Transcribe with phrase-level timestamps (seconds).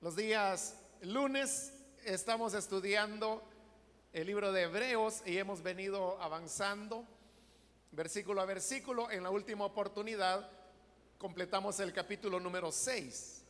[0.00, 1.72] Los días lunes
[2.04, 3.42] estamos estudiando
[4.12, 7.04] el libro de Hebreos y hemos venido avanzando
[7.90, 9.10] versículo a versículo.
[9.10, 10.48] En la última oportunidad
[11.18, 13.42] completamos el capítulo número 6.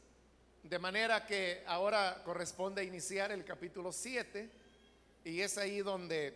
[0.63, 4.51] De manera que ahora corresponde iniciar el capítulo 7
[5.25, 6.35] y es ahí donde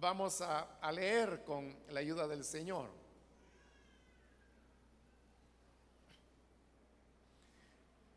[0.00, 2.99] vamos a, a leer con la ayuda del Señor.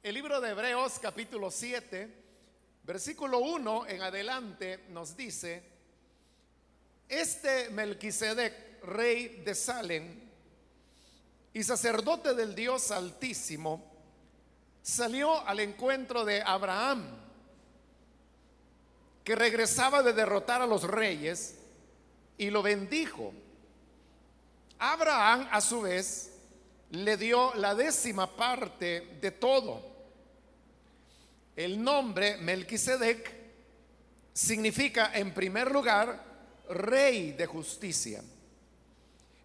[0.04, 2.14] El libro de Hebreos capítulo 7,
[2.84, 5.64] versículo 1 en adelante nos dice,
[7.08, 10.20] este Melquisedec, rey de Salem
[11.54, 13.94] y sacerdote del Dios Altísimo,
[14.82, 17.08] salió al encuentro de Abraham,
[19.24, 21.56] que regresaba de derrotar a los reyes,
[22.38, 23.32] y lo bendijo.
[24.80, 26.30] Abraham, a su vez,
[26.90, 29.93] le dio la décima parte de todo.
[31.56, 33.32] El nombre Melquisedec
[34.34, 36.24] significa, en primer lugar,
[36.70, 38.24] rey de justicia.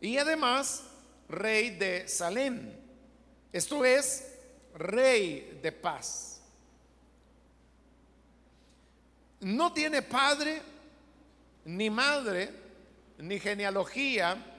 [0.00, 0.84] Y además,
[1.28, 2.73] rey de Salem.
[3.53, 4.33] Esto es,
[4.75, 6.41] rey de paz.
[9.41, 10.62] No tiene padre,
[11.65, 12.50] ni madre,
[13.19, 14.55] ni genealogía.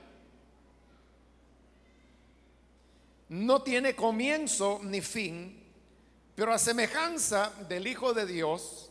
[3.30, 5.59] No tiene comienzo ni fin,
[6.40, 8.90] pero a semejanza del Hijo de Dios,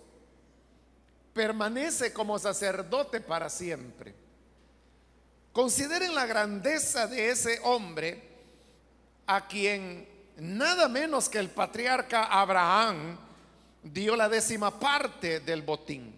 [1.32, 4.14] permanece como sacerdote para siempre.
[5.54, 8.22] Consideren la grandeza de ese hombre
[9.26, 13.16] a quien nada menos que el patriarca Abraham
[13.82, 16.14] dio la décima parte del botín.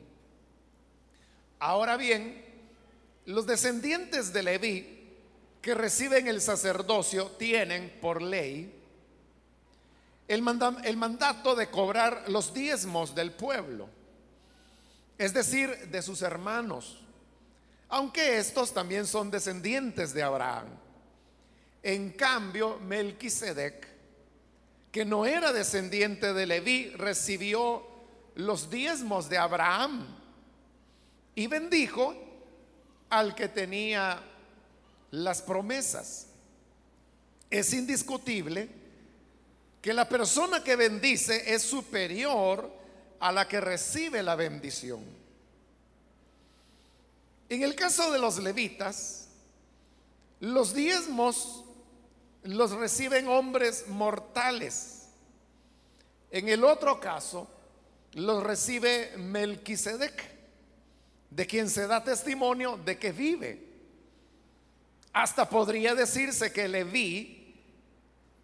[1.61, 2.45] Ahora bien,
[3.27, 5.13] los descendientes de Leví
[5.63, 8.80] que reciben el sacerdocio tienen por ley
[10.31, 10.45] el,
[10.85, 13.89] el, mandato de cobrar los diezmos del pueblo,
[15.19, 17.03] es decir, de sus hermanos,
[17.89, 20.69] aunque estos también son descendientes de Abraham.
[21.83, 23.89] En cambio, Melquisedec,
[24.93, 27.85] que no era descendiente de Leví, recibió
[28.37, 30.07] los diezmos de Abraham
[31.35, 32.15] y bendijo
[33.09, 34.23] al que tenía
[35.11, 36.29] las promesas.
[37.51, 38.80] Es indiscutible
[39.81, 42.71] que la persona que bendice es superior
[43.19, 45.05] a la que recibe la bendición.
[47.49, 49.29] En el caso de los levitas,
[50.41, 51.65] los diezmos
[52.43, 55.09] los reciben hombres mortales.
[56.31, 57.49] En el otro caso,
[58.15, 60.31] los recibe Melquisedec,
[61.31, 63.67] de quien se da testimonio de que vive.
[65.13, 67.40] Hasta podría decirse que Leví,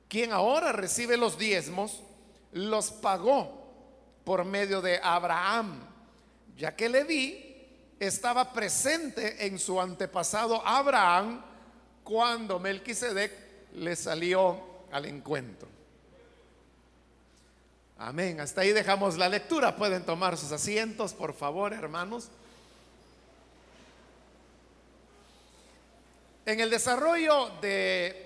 [0.08, 2.02] quien ahora recibe los diezmos,
[2.52, 3.66] los pagó
[4.24, 5.80] por medio de Abraham,
[6.56, 7.46] ya que Leví
[7.98, 11.42] estaba presente en su antepasado Abraham
[12.04, 13.32] cuando Melquisedec
[13.74, 14.60] le salió
[14.92, 15.68] al encuentro.
[17.98, 18.40] Amén.
[18.40, 19.76] Hasta ahí dejamos la lectura.
[19.76, 22.28] Pueden tomar sus asientos, por favor, hermanos.
[26.44, 28.25] En el desarrollo de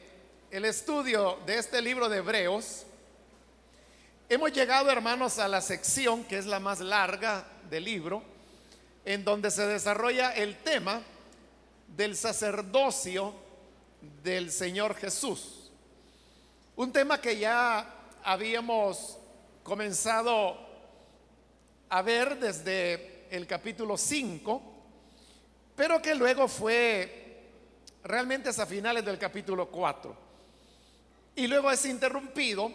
[0.50, 2.84] el estudio de este libro de Hebreos,
[4.28, 8.22] hemos llegado, hermanos, a la sección que es la más larga del libro,
[9.04, 11.02] en donde se desarrolla el tema
[11.96, 13.32] del sacerdocio
[14.24, 15.70] del Señor Jesús.
[16.74, 17.86] Un tema que ya
[18.24, 19.18] habíamos
[19.62, 20.58] comenzado
[21.88, 24.62] a ver desde el capítulo 5,
[25.76, 27.44] pero que luego fue
[28.02, 30.29] realmente es a finales del capítulo 4.
[31.40, 32.70] Y luego es interrumpido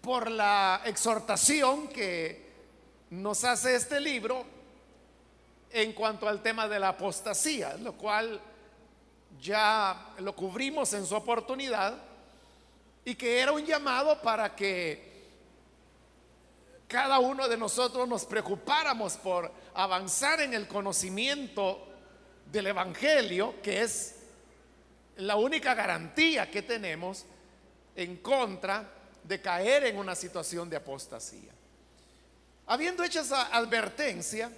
[0.00, 2.50] por la exhortación que
[3.10, 4.44] nos hace este libro
[5.70, 8.40] en cuanto al tema de la apostasía, lo cual
[9.40, 11.96] ya lo cubrimos en su oportunidad
[13.04, 15.28] y que era un llamado para que
[16.88, 21.86] cada uno de nosotros nos preocupáramos por avanzar en el conocimiento
[22.50, 24.15] del Evangelio, que es
[25.16, 27.24] la única garantía que tenemos
[27.94, 28.90] en contra
[29.22, 31.52] de caer en una situación de apostasía.
[32.66, 34.50] Habiendo hecho esa advertencia,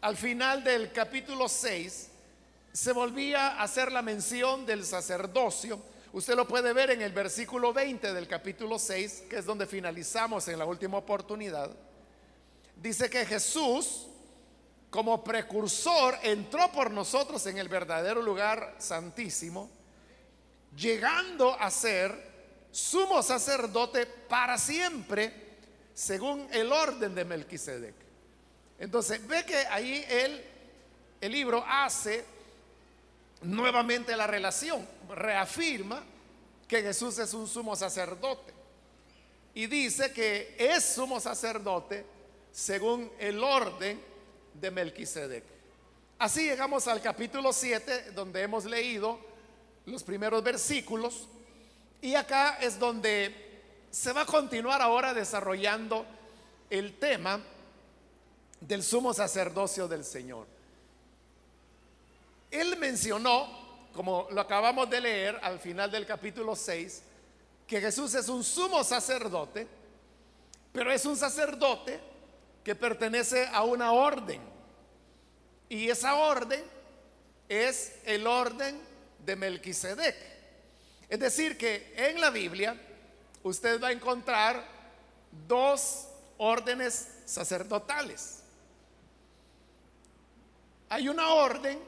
[0.00, 2.08] al final del capítulo 6
[2.72, 5.80] se volvía a hacer la mención del sacerdocio.
[6.12, 10.48] Usted lo puede ver en el versículo 20 del capítulo 6, que es donde finalizamos
[10.48, 11.70] en la última oportunidad.
[12.76, 14.06] Dice que Jesús
[14.90, 19.68] como precursor, entró por nosotros en el verdadero lugar santísimo,
[20.76, 22.26] llegando a ser
[22.70, 25.32] sumo sacerdote para siempre
[25.94, 27.94] según el orden de Melquisedec.
[28.78, 32.24] Entonces, ve que ahí el libro hace
[33.42, 36.02] nuevamente la relación, reafirma
[36.68, 38.52] que Jesús es un sumo sacerdote
[39.54, 42.04] y dice que es sumo sacerdote
[42.52, 44.00] según el orden
[44.54, 45.44] de Melquisedec.
[46.18, 49.18] Así llegamos al capítulo 7 donde hemos leído
[49.86, 51.28] los primeros versículos
[52.02, 53.34] y acá es donde
[53.90, 56.04] se va a continuar ahora desarrollando
[56.68, 57.40] el tema
[58.60, 60.46] del sumo sacerdocio del Señor.
[62.50, 63.48] Él mencionó,
[63.92, 67.02] como lo acabamos de leer al final del capítulo 6,
[67.66, 69.66] que Jesús es un sumo sacerdote,
[70.72, 72.00] pero es un sacerdote
[72.62, 74.40] que pertenece a una orden.
[75.68, 76.62] Y esa orden
[77.48, 78.78] es el orden
[79.26, 80.16] de Melquisedec.
[81.08, 82.80] Es decir, que en la Biblia
[83.42, 84.64] usted va a encontrar
[85.46, 86.08] dos
[86.38, 88.40] órdenes sacerdotales.
[90.88, 91.78] Hay una orden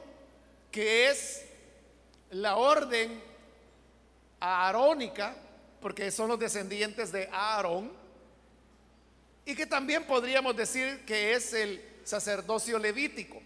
[0.71, 1.45] que es
[2.31, 3.21] la orden
[4.39, 5.35] aarónica,
[5.81, 7.91] porque son los descendientes de Aarón,
[9.45, 13.41] y que también podríamos decir que es el sacerdocio levítico.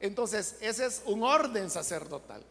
[0.00, 2.44] Entonces, ese es un orden sacerdotal.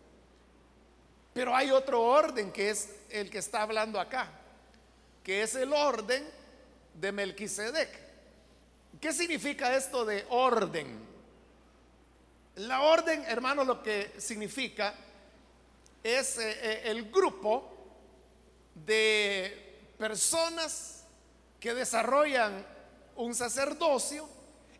[1.34, 4.30] Pero hay otro orden que es el que está hablando acá
[5.24, 6.30] que es el orden
[6.94, 7.90] de Melquisedec.
[9.00, 11.00] ¿Qué significa esto de orden?
[12.56, 14.94] La orden, hermano, lo que significa
[16.04, 17.72] es eh, eh, el grupo
[18.76, 21.06] de personas
[21.60, 22.66] que desarrollan
[23.16, 24.28] un sacerdocio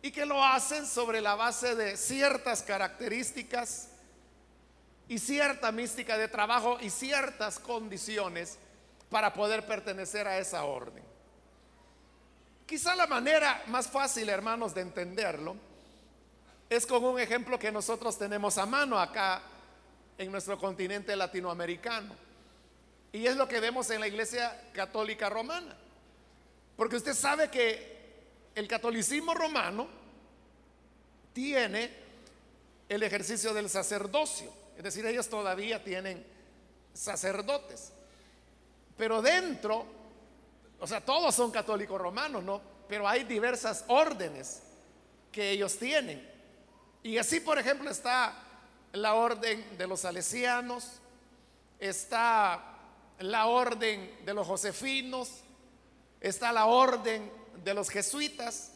[0.02, 3.88] y que lo hacen sobre la base de ciertas características
[5.08, 8.58] y cierta mística de trabajo y ciertas condiciones
[9.10, 11.04] para poder pertenecer a esa orden.
[12.66, 15.56] Quizá la manera más fácil, hermanos, de entenderlo
[16.70, 19.42] es con un ejemplo que nosotros tenemos a mano acá
[20.16, 22.14] en nuestro continente latinoamericano.
[23.12, 25.76] Y es lo que vemos en la Iglesia Católica Romana.
[26.76, 27.94] Porque usted sabe que
[28.54, 29.86] el catolicismo romano
[31.32, 31.90] tiene
[32.88, 34.52] el ejercicio del sacerdocio.
[34.76, 36.24] Es decir, ellos todavía tienen
[36.92, 37.92] sacerdotes.
[38.96, 39.86] Pero dentro,
[40.80, 42.60] o sea, todos son católicos romanos, ¿no?
[42.88, 44.62] Pero hay diversas órdenes
[45.32, 46.30] que ellos tienen.
[47.02, 48.34] Y así, por ejemplo, está
[48.92, 51.00] la orden de los salesianos,
[51.78, 52.62] está
[53.18, 55.30] la orden de los josefinos,
[56.20, 57.30] está la orden
[57.64, 58.70] de los jesuitas.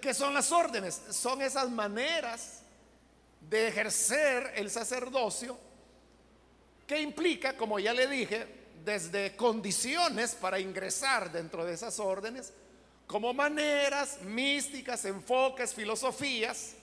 [0.00, 1.00] ¿Qué son las órdenes?
[1.10, 2.61] Son esas maneras
[3.52, 5.58] de ejercer el sacerdocio
[6.86, 8.46] que implica, como ya le dije,
[8.82, 12.50] desde condiciones para ingresar dentro de esas órdenes,
[13.06, 16.76] como maneras místicas, enfoques, filosofías,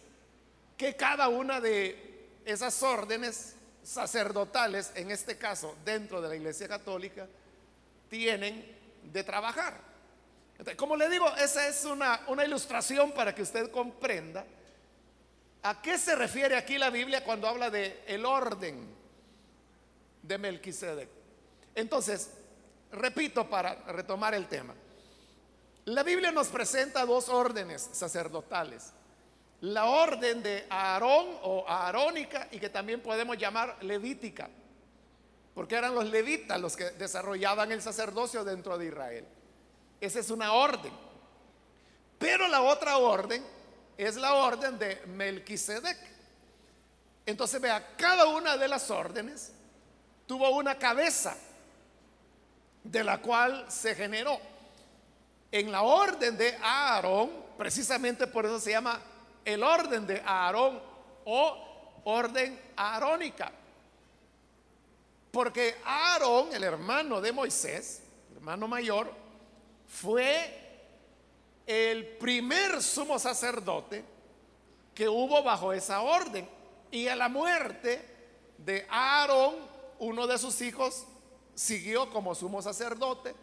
[0.77, 7.27] que cada una de esas órdenes sacerdotales, en este caso dentro de la Iglesia Católica,
[8.12, 8.77] tienen
[9.12, 9.81] de trabajar.
[10.77, 14.45] como le digo, esa es una, una ilustración para que usted comprenda
[15.64, 18.88] a qué se refiere aquí la Biblia cuando habla de el orden
[20.22, 21.10] de Melquisedec.
[21.76, 22.32] Entonces,
[22.92, 24.74] repito para retomar el tema.
[25.86, 28.94] La Biblia nos presenta dos órdenes sacerdotales.
[29.62, 34.50] La orden de Aarón o aarónica y que también podemos llamar levítica,
[35.54, 39.26] porque eran los levitas los que desarrollaban el sacerdocio dentro de Israel.
[40.00, 40.94] Esa es una orden.
[42.18, 43.44] Pero la otra orden
[44.06, 45.98] es la orden de Melquisedec.
[47.26, 49.52] Entonces vea, cada una de las órdenes
[50.26, 51.36] tuvo una cabeza
[52.82, 54.40] de la cual se generó.
[55.52, 59.02] En la orden de Aarón, precisamente por eso se llama
[59.44, 60.82] el orden de Aarón
[61.26, 63.52] o orden aarónica.
[65.30, 68.02] Porque Aarón, el hermano de Moisés,
[68.34, 69.14] hermano mayor,
[69.90, 70.69] fue
[71.69, 74.04] el primer sumo sacerdote
[74.95, 76.49] que hubo bajo esa orden.
[76.90, 78.04] Y a la muerte
[78.57, 79.54] de Aarón,
[79.99, 81.06] uno de sus hijos
[81.54, 83.35] siguió como sumo sacerdote,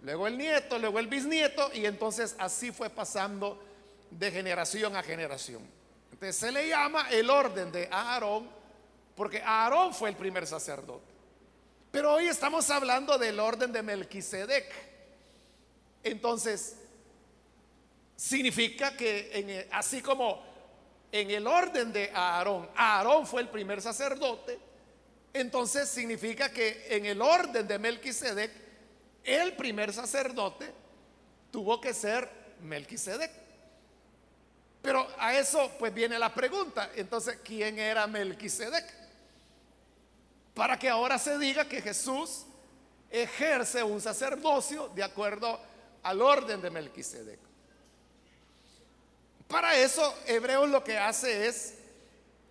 [0.00, 3.60] luego el nieto, luego el bisnieto, y entonces así fue pasando
[4.12, 5.62] de generación a generación.
[6.12, 8.48] Entonces se le llama el orden de Aarón,
[9.16, 11.10] porque Aarón fue el primer sacerdote.
[11.90, 14.72] Pero hoy estamos hablando del orden de Melquisedec.
[16.04, 16.76] Entonces,
[18.16, 20.42] significa que así como
[21.10, 24.58] en el orden de Aarón, Aarón fue el primer sacerdote,
[25.34, 28.50] entonces significa que en el orden de Melquisedec,
[29.24, 30.72] el primer sacerdote
[31.50, 32.28] tuvo que ser
[32.62, 33.30] Melquisedec.
[34.80, 38.84] Pero a eso pues viene la pregunta, entonces, ¿quién era Melquisedec?
[40.54, 42.46] Para que ahora se diga que Jesús
[43.10, 45.60] ejerce un sacerdocio de acuerdo
[46.02, 47.38] al orden de Melquisedec.
[49.52, 51.74] Para eso, Hebreos lo que hace es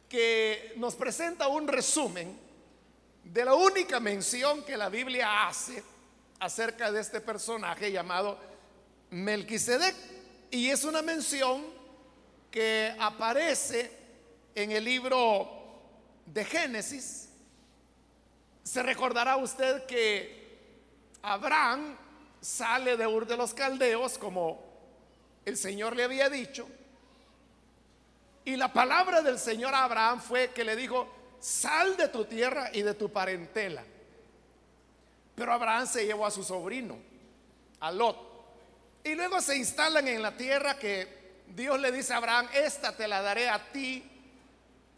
[0.07, 2.37] que nos presenta un resumen
[3.23, 5.81] de la única mención que la Biblia hace
[6.39, 8.37] acerca de este personaje llamado
[9.09, 9.95] Melquisedec.
[10.51, 11.65] Y es una mención
[12.51, 13.91] que aparece
[14.53, 15.49] en el libro
[16.27, 17.29] de Génesis.
[18.63, 20.59] Se recordará usted que
[21.23, 21.97] Abraham
[22.41, 24.63] sale de Ur de los Caldeos, como
[25.45, 26.67] el Señor le había dicho,
[28.43, 31.07] y la palabra del Señor a Abraham fue que le dijo,
[31.39, 33.83] sal de tu tierra y de tu parentela.
[35.35, 36.97] Pero Abraham se llevó a su sobrino,
[37.79, 38.17] a Lot.
[39.03, 43.07] Y luego se instalan en la tierra que Dios le dice a Abraham, esta te
[43.07, 44.03] la daré a ti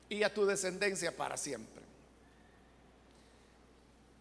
[0.09, 1.83] y a tu descendencia para siempre.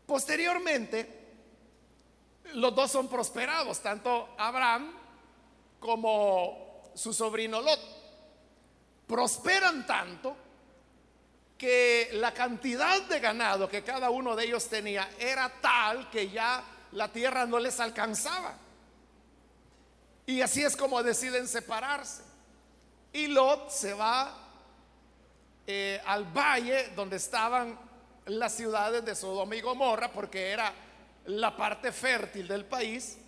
[0.07, 1.21] Posteriormente,
[2.55, 4.93] los dos son prosperados, tanto Abraham
[5.79, 8.02] como su sobrino Lot
[9.13, 10.35] prosperan tanto
[11.59, 16.65] que la cantidad de ganado que cada uno de ellos tenía era tal que ya
[16.93, 18.55] la tierra no les alcanzaba.
[20.25, 22.23] Y así es como deciden separarse.
[23.13, 24.35] Y Lot se va
[25.67, 27.79] eh, al valle donde estaban
[28.25, 30.73] las ciudades de Sodoma y Gomorra, porque era
[31.27, 33.19] la parte fértil del país,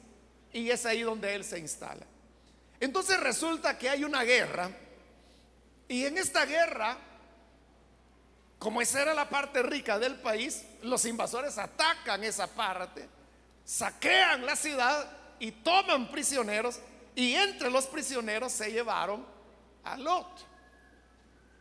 [0.51, 2.07] y es ahí donde él se instala.
[2.81, 4.71] Entonces resulta que hay una guerra
[5.89, 6.97] y en esta guerra,
[8.59, 13.07] como esa era la parte rica del país, los invasores atacan esa parte,
[13.65, 16.81] saquean la ciudad y toman prisioneros.
[17.15, 19.25] Y entre los prisioneros se llevaron
[19.85, 20.47] a Lot.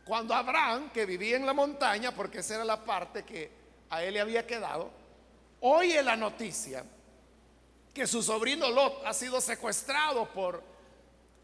[0.04, 3.50] Cuando Abraham, que vivía en la montaña, porque esa era la parte que
[3.90, 4.90] a él le había quedado,
[5.60, 6.84] oye la noticia
[7.92, 10.62] que su sobrino Lot ha sido secuestrado por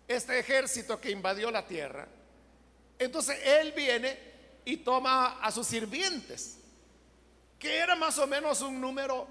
[0.08, 2.08] este ejército que invadió la tierra
[3.00, 4.16] entonces él viene
[4.64, 6.59] y toma a sus sirvientes,
[7.59, 9.26] que era más o menos un número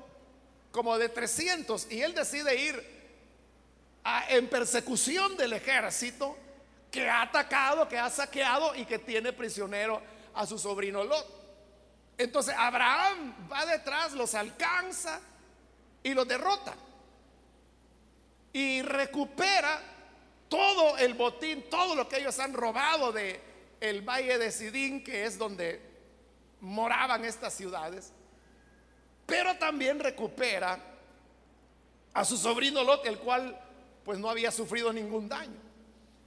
[0.71, 2.99] como de 300, y él decide ir
[4.29, 6.35] en persecución del ejército
[6.89, 10.01] que ha atacado, que ha saqueado y que tiene prisionero
[10.33, 11.39] a su sobrino Lot.
[12.17, 15.21] Entonces Abraham va detrás, los alcanza
[16.01, 16.73] y los derrota.
[18.51, 19.79] Y recupera
[20.49, 23.48] todo el botín, todo lo que ellos han robado de,
[23.79, 25.81] el valle de Sidín, que es donde
[26.61, 28.11] moraban estas ciudades,
[29.25, 30.79] pero también recupera
[32.13, 33.59] a su sobrino Lot, el cual
[34.03, 35.57] pues no había sufrido ningún daño.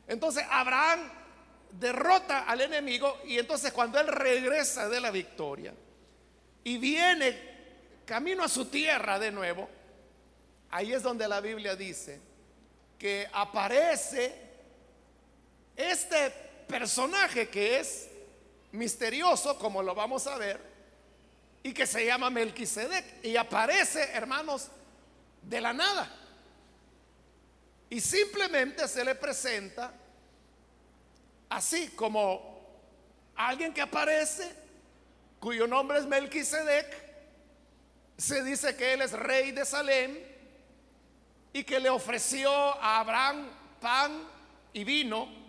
[0.07, 1.01] Entonces Abraham
[1.73, 5.75] derrota al enemigo y entonces cuando él regresa de la victoria
[6.65, 7.53] y viene
[8.05, 9.69] camino a su tierra de nuevo,
[10.71, 12.21] ahí es donde la Biblia dice
[12.99, 14.35] que aparece
[15.75, 18.09] este personaje que es
[18.73, 20.59] misterioso, como lo vamos a ver,
[21.63, 24.69] y que se llama Melquisedec, y aparece, hermanos,
[25.43, 26.11] de la nada.
[27.91, 29.93] Y simplemente se le presenta
[31.51, 32.59] así como
[33.37, 34.51] alguien que aparece,
[35.41, 36.87] cuyo nombre es Melquisedec,
[38.17, 40.17] se dice que él es rey de Salem
[41.53, 44.27] y que le ofreció a Abraham pan
[44.73, 45.42] y vino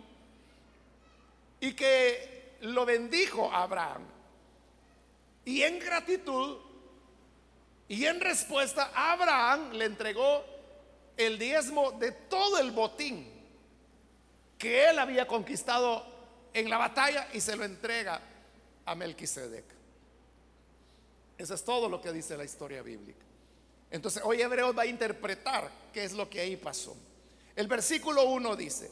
[1.64, 4.02] y que lo bendijo a Abraham.
[5.46, 6.58] Y en gratitud
[7.88, 10.44] y en respuesta, Abraham le entregó
[11.16, 13.26] el diezmo de todo el botín
[14.58, 16.04] que él había conquistado
[16.52, 18.20] en la batalla y se lo entrega
[18.84, 19.64] a Melquisedec.
[21.38, 23.24] Eso es todo lo que dice la historia bíblica.
[23.90, 26.94] Entonces, hoy Hebreo va a interpretar qué es lo que ahí pasó.
[27.56, 28.90] El versículo 1 dice: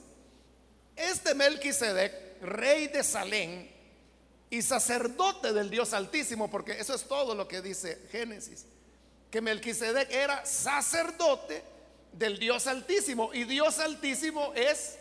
[0.97, 3.69] Este Melquisedec rey de Salem
[4.51, 8.67] y sacerdote del Dios Altísimo, porque eso es todo lo que dice Génesis,
[9.31, 11.63] que Melquisedec era sacerdote
[12.13, 14.99] del Dios Altísimo y Dios Altísimo es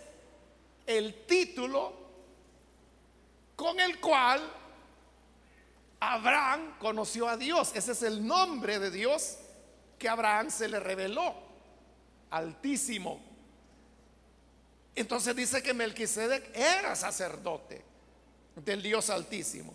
[0.86, 1.94] el título
[3.56, 4.42] con el cual
[6.00, 7.72] Abraham conoció a Dios.
[7.76, 9.38] Ese es el nombre de Dios
[10.00, 11.36] que Abraham se le reveló.
[12.32, 13.31] Altísimo.
[14.96, 17.84] Entonces dice que Melquisedec era sacerdote
[18.56, 19.74] del Dios Altísimo.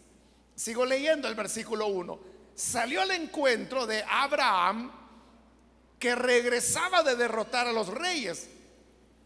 [0.55, 2.19] Sigo leyendo el versículo 1.
[2.55, 4.91] Salió al encuentro de Abraham
[5.99, 8.51] que regresaba de derrotar a los reyes.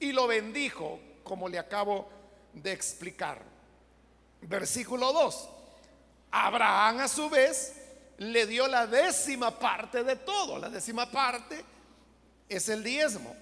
[0.02, 2.08] y lo bendijo, como le acabo
[2.54, 3.42] de explicar.
[4.40, 5.48] Versículo 2.
[6.30, 7.74] Abraham a su vez
[8.16, 10.58] le dio la décima parte de todo.
[10.58, 11.62] La décima parte
[12.48, 13.36] es el diezmo.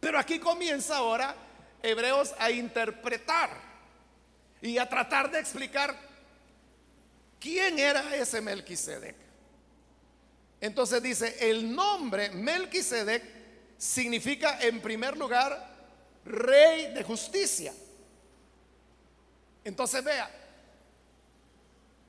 [0.00, 1.36] Pero aquí comienza ahora
[1.82, 3.50] Hebreos a interpretar
[4.62, 5.94] y a tratar de explicar
[7.38, 9.14] quién era ese Melquisedec.
[10.60, 13.22] Entonces dice, el nombre Melquisedec
[13.78, 15.68] significa en primer lugar
[16.24, 17.72] rey de justicia.
[19.64, 20.30] Entonces vea,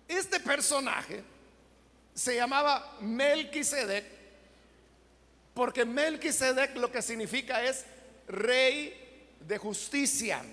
[0.08, 1.24] este personaje
[2.14, 4.21] se llamaba Melquisedec
[5.54, 7.86] porque Melquisedec lo que significa es
[8.28, 10.44] rey de justicia.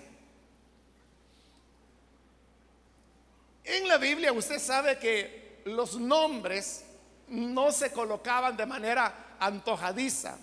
[3.64, 6.84] En la Biblia usted sabe que los nombres
[7.28, 10.38] no se colocaban de manera antojadiza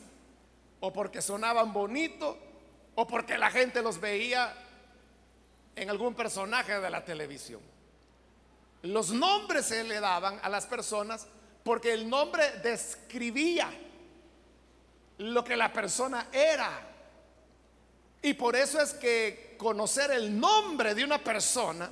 [0.80, 2.38] o porque sonaban bonito
[2.94, 4.54] o porque la gente los veía
[5.76, 7.62] en algún personaje de la televisión.
[8.84, 11.28] Los nombres se le daban a las personas
[11.64, 13.70] porque el nombre describía
[15.20, 16.70] lo que la persona era.
[18.22, 21.90] Y por eso es que conocer el nombre de una persona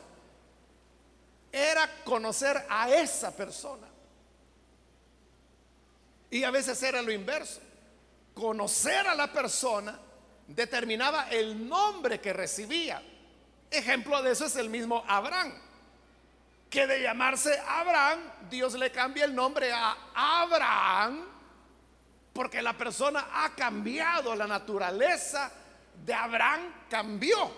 [1.51, 3.87] era conocer a esa persona.
[6.31, 7.61] Y a veces era lo inverso.
[8.33, 9.99] Conocer a la persona
[10.47, 13.01] determinaba el nombre que recibía.
[13.69, 15.53] Ejemplo de eso es el mismo Abraham
[16.73, 21.23] que de llamarse Abraham, Dios le cambia el nombre a Abraham,
[22.33, 25.51] porque la persona ha cambiado, la naturaleza
[26.03, 27.51] de Abraham cambió.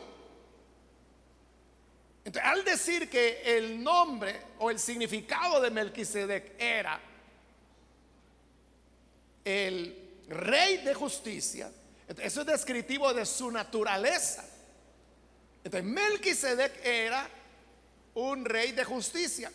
[2.25, 7.00] Entonces, al decir que el nombre o el significado de Melquisedec era
[9.46, 11.72] el rey de justicia,
[12.17, 14.44] eso es descriptivo de su naturaleza.
[15.64, 17.29] Entonces, Melquisedec era
[18.16, 19.51] un rey de justicia.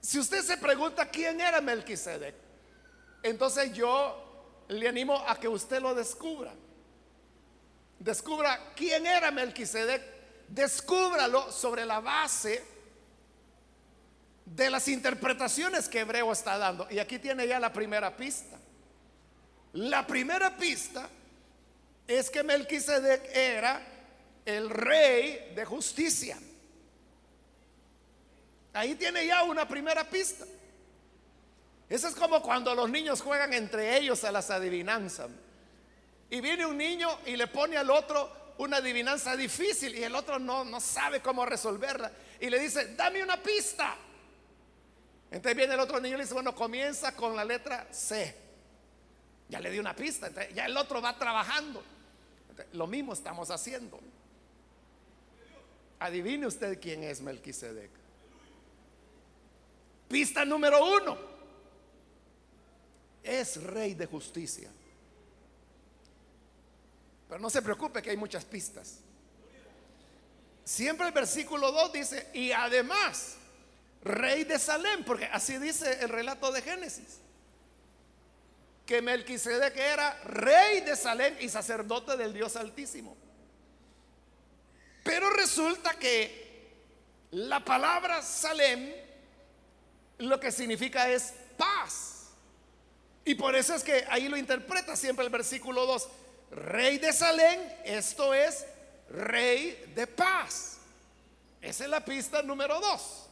[0.00, 2.45] Si usted se pregunta quién era Melquisedec,
[3.22, 6.52] entonces yo le animo a que usted lo descubra.
[7.98, 10.02] Descubra quién era Melquisedec,
[10.48, 12.62] descúbralo sobre la base
[14.44, 16.86] de las interpretaciones que Hebreo está dando.
[16.90, 18.58] Y aquí tiene ya la primera pista.
[19.72, 21.08] La primera pista
[22.06, 23.82] es que Melquisedec era
[24.44, 26.38] el rey de justicia.
[28.72, 30.44] Ahí tiene ya una primera pista.
[31.88, 35.30] Eso es como cuando los niños juegan entre ellos a las adivinanzas.
[36.30, 40.38] Y viene un niño y le pone al otro una adivinanza difícil y el otro
[40.38, 42.10] no, no sabe cómo resolverla.
[42.40, 43.96] Y le dice, dame una pista.
[45.30, 48.34] Entonces viene el otro niño y le dice, bueno, comienza con la letra C.
[49.48, 51.82] Ya le di una pista, ya el otro va trabajando.
[52.72, 54.00] lo mismo estamos haciendo.
[56.00, 57.90] Adivine usted quién es Melquisedec.
[60.08, 61.35] Pista número uno.
[63.26, 64.70] Es rey de justicia.
[67.28, 69.00] Pero no se preocupe que hay muchas pistas.
[70.64, 73.36] Siempre el versículo 2 dice, y además,
[74.02, 77.18] rey de Salem, porque así dice el relato de Génesis.
[78.84, 83.16] Que Melquisedec era rey de Salem y sacerdote del Dios Altísimo.
[85.02, 86.46] Pero resulta que
[87.32, 88.92] la palabra Salem
[90.18, 92.15] lo que significa es paz.
[93.26, 96.08] Y por eso es que ahí lo interpreta siempre el versículo 2.
[96.52, 98.64] Rey de Salem, esto es
[99.10, 100.78] rey de paz.
[101.60, 103.28] Esa es la pista número 2.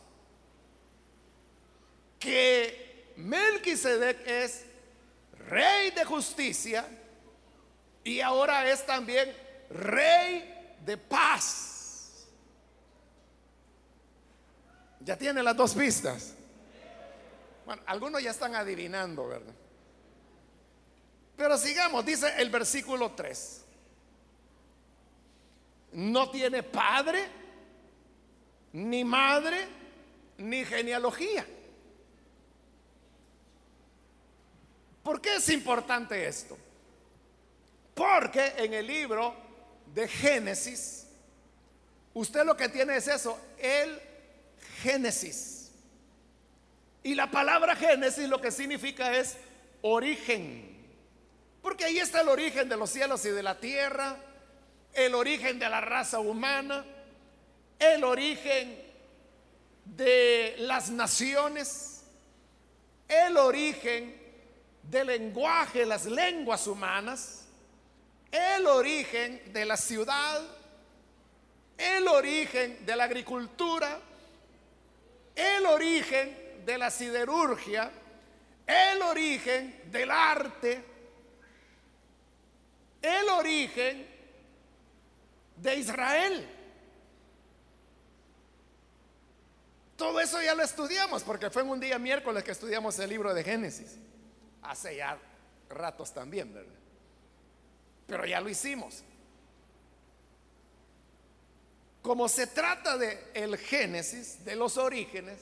[2.18, 4.64] Que Melquisedec es
[5.48, 6.84] rey de justicia
[8.02, 9.32] y ahora es también
[9.70, 12.26] rey de paz.
[14.98, 16.34] Ya tiene las dos pistas.
[17.64, 19.54] Bueno, algunos ya están adivinando, ¿verdad?
[21.36, 23.64] Pero sigamos, dice el versículo 3.
[25.92, 27.24] No tiene padre,
[28.72, 29.66] ni madre,
[30.38, 31.46] ni genealogía.
[35.02, 36.56] ¿Por qué es importante esto?
[37.94, 39.34] Porque en el libro
[39.94, 41.06] de Génesis,
[42.14, 44.00] usted lo que tiene es eso, el
[44.82, 45.70] Génesis.
[47.02, 49.36] Y la palabra Génesis lo que significa es
[49.82, 50.73] origen.
[51.64, 54.18] Porque ahí está el origen de los cielos y de la tierra,
[54.92, 56.84] el origen de la raza humana,
[57.78, 58.78] el origen
[59.86, 62.02] de las naciones,
[63.08, 64.14] el origen
[64.82, 67.46] del lenguaje, las lenguas humanas,
[68.30, 70.42] el origen de la ciudad,
[71.78, 74.00] el origen de la agricultura,
[75.34, 77.90] el origen de la siderurgia,
[78.66, 80.92] el origen del arte,
[83.04, 84.06] el origen
[85.56, 86.48] de Israel.
[89.96, 93.32] Todo eso ya lo estudiamos porque fue en un día miércoles que estudiamos el libro
[93.32, 93.96] de Génesis.
[94.62, 95.18] Hace ya
[95.68, 96.72] ratos también, ¿verdad?
[98.06, 99.02] Pero ya lo hicimos.
[102.02, 105.40] Como se trata de el Génesis, de los orígenes,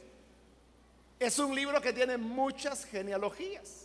[1.18, 3.81] es un libro que tiene muchas genealogías.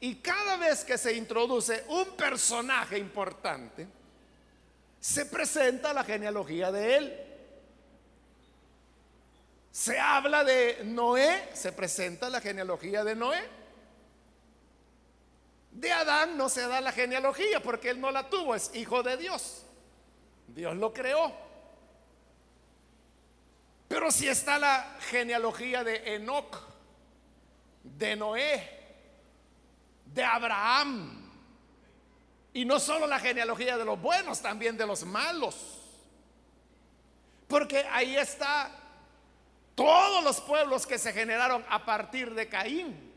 [0.00, 3.86] Y cada vez que se introduce un personaje importante,
[5.00, 7.24] se presenta la genealogía de él.
[9.72, 13.42] Se habla de Noé, se presenta la genealogía de Noé.
[15.72, 19.16] De Adán no se da la genealogía porque él no la tuvo, es hijo de
[19.16, 19.64] Dios.
[20.48, 21.32] Dios lo creó.
[23.86, 26.56] Pero si está la genealogía de Enoch,
[27.82, 28.77] de Noé,
[30.14, 31.30] de Abraham.
[32.52, 35.78] Y no solo la genealogía de los buenos, también de los malos.
[37.46, 38.70] Porque ahí está
[39.74, 43.08] todos los pueblos que se generaron a partir de Caín.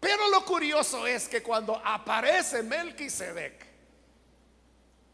[0.00, 3.66] Pero lo curioso es que cuando aparece Melquisedec,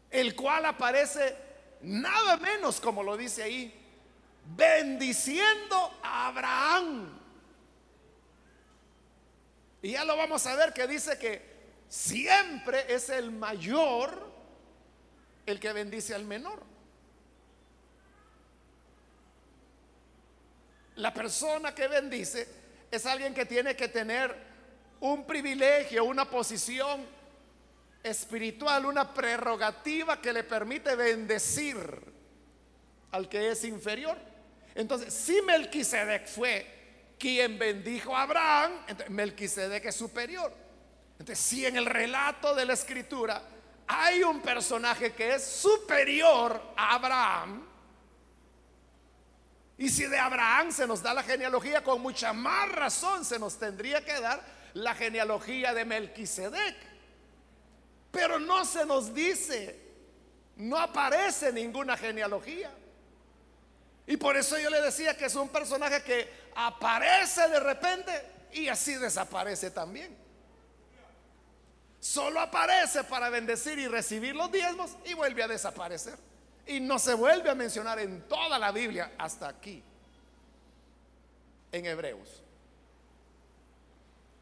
[0.09, 1.35] el cual aparece
[1.81, 3.73] nada menos, como lo dice ahí,
[4.45, 7.20] bendiciendo a Abraham.
[9.81, 11.41] Y ya lo vamos a ver que dice que
[11.87, 14.31] siempre es el mayor
[15.45, 16.61] el que bendice al menor.
[20.95, 22.47] La persona que bendice
[22.91, 24.35] es alguien que tiene que tener
[24.99, 27.03] un privilegio, una posición
[28.03, 31.77] espiritual, una prerrogativa que le permite bendecir
[33.11, 34.17] al que es inferior.
[34.75, 36.80] Entonces, si Melquisedec fue
[37.21, 38.71] quien bendijo a Abraham,
[39.09, 40.51] Melquisedec es superior.
[41.19, 43.43] Entonces, si en el relato de la escritura
[43.85, 47.67] hay un personaje que es superior a Abraham,
[49.77, 53.57] y si de Abraham se nos da la genealogía, con mucha más razón se nos
[53.59, 56.75] tendría que dar la genealogía de Melquisedec.
[58.11, 59.79] Pero no se nos dice,
[60.55, 62.71] no aparece ninguna genealogía.
[64.07, 68.11] Y por eso yo le decía que es un personaje que aparece de repente
[68.53, 70.15] y así desaparece también.
[71.99, 76.17] Solo aparece para bendecir y recibir los diezmos y vuelve a desaparecer.
[76.65, 79.83] Y no se vuelve a mencionar en toda la Biblia hasta aquí,
[81.71, 82.41] en Hebreos.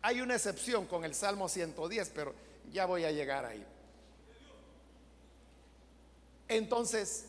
[0.01, 2.33] Hay una excepción con el Salmo 110, pero
[2.71, 3.65] ya voy a llegar ahí.
[6.47, 7.25] Entonces,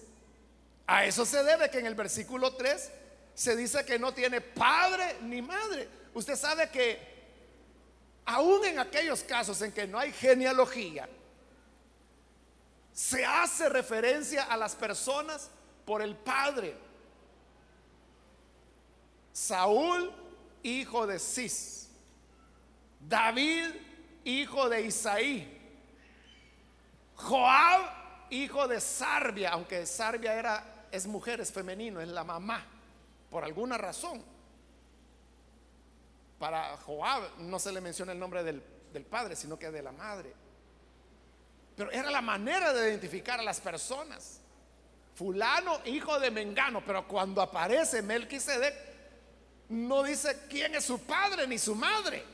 [0.93, 2.91] a eso se debe que en el versículo 3
[3.33, 5.89] se dice que no tiene padre ni madre.
[6.15, 6.99] Usted sabe que
[8.25, 11.09] aún en aquellos casos en que no hay genealogía,
[12.93, 15.49] se hace referencia a las personas
[15.85, 16.77] por el padre.
[19.33, 20.13] Saúl,
[20.65, 21.89] hijo de Cis.
[22.99, 23.71] David,
[24.25, 25.57] hijo de Isaí.
[27.15, 27.83] Joab,
[28.31, 32.65] hijo de Sarbia, aunque Sarbia era es mujer, es femenino, es la mamá,
[33.31, 34.23] por alguna razón.
[36.39, 39.93] Para Joab no se le menciona el nombre del, del padre, sino que de la
[39.93, 40.33] madre.
[41.77, 44.41] Pero era la manera de identificar a las personas.
[45.15, 48.75] Fulano, hijo de Mengano, pero cuando aparece Melquisedec,
[49.69, 52.25] no dice quién es su padre ni su madre.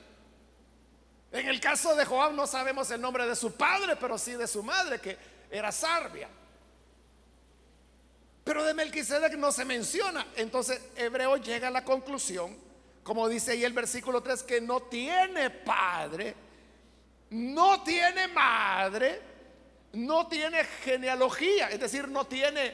[1.32, 4.46] En el caso de Joab no sabemos el nombre de su padre, pero sí de
[4.46, 5.18] su madre, que
[5.50, 6.28] era Sarbia.
[8.46, 10.24] Pero de Melquisedec no se menciona.
[10.36, 12.56] Entonces Hebreo llega a la conclusión,
[13.02, 16.32] como dice ahí el versículo 3, que no tiene padre,
[17.30, 19.20] no tiene madre,
[19.94, 22.72] no tiene genealogía, es decir, no tiene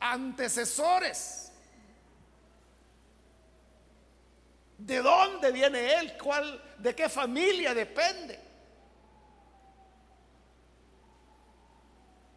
[0.00, 1.52] antecesores.
[4.78, 6.16] ¿De dónde viene él?
[6.16, 8.40] ¿Cuál, ¿De qué familia depende?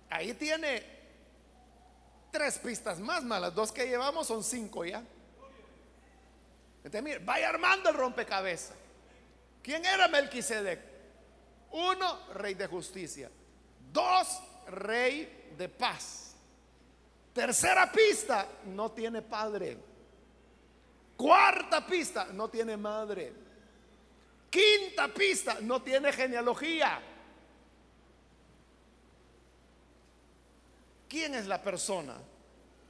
[0.10, 0.91] Ahí tiene
[2.32, 3.54] tres pistas más malas.
[3.54, 5.04] Dos que llevamos son cinco ya.
[6.84, 8.76] Entonces, vaya armando el rompecabezas.
[9.62, 10.80] ¿Quién era Melquisedec?
[11.72, 13.30] Uno, rey de justicia.
[13.92, 16.34] Dos, rey de paz.
[17.34, 19.78] Tercera pista, no tiene padre.
[21.16, 23.34] Cuarta pista, no tiene madre.
[24.50, 27.00] Quinta pista, no tiene genealogía.
[31.12, 32.16] ¿Quién es la persona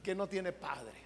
[0.00, 1.02] que no tiene padre?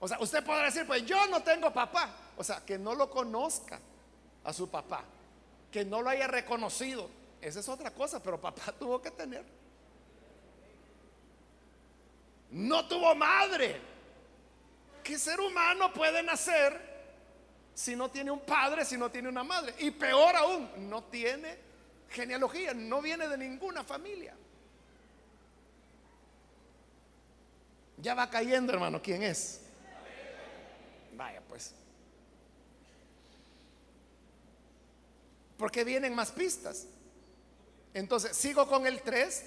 [0.00, 2.10] O sea, usted podrá decir, pues yo no tengo papá.
[2.36, 3.78] O sea, que no lo conozca
[4.42, 5.04] a su papá,
[5.70, 7.08] que no lo haya reconocido.
[7.40, 9.44] Esa es otra cosa, pero papá tuvo que tener.
[12.50, 13.80] No tuvo madre.
[15.04, 16.92] ¿Qué ser humano puede nacer
[17.74, 19.72] si no tiene un padre, si no tiene una madre?
[19.78, 21.73] Y peor aún, no tiene
[22.10, 24.34] genealogía, no viene de ninguna familia.
[27.98, 29.60] Ya va cayendo, hermano, ¿quién es?
[31.16, 31.72] Vaya, pues.
[35.56, 36.86] Porque vienen más pistas.
[37.94, 39.44] Entonces, sigo con el 3.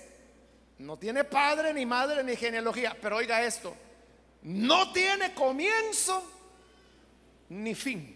[0.79, 2.95] No tiene padre, ni madre, ni genealogía.
[3.01, 3.75] Pero oiga esto.
[4.43, 6.23] No tiene comienzo
[7.49, 8.13] ni fin.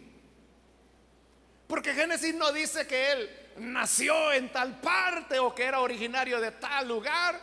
[1.67, 6.51] Porque Génesis no dice que él nació en tal parte o que era originario de
[6.51, 7.39] tal lugar.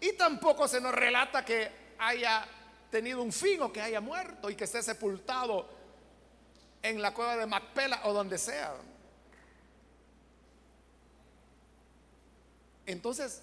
[0.00, 2.46] Y tampoco se nos relata que haya
[2.90, 5.68] tenido un fin o que haya muerto y que esté sepultado
[6.82, 8.74] en la cueva de Macpela o donde sea.
[12.86, 13.42] Entonces,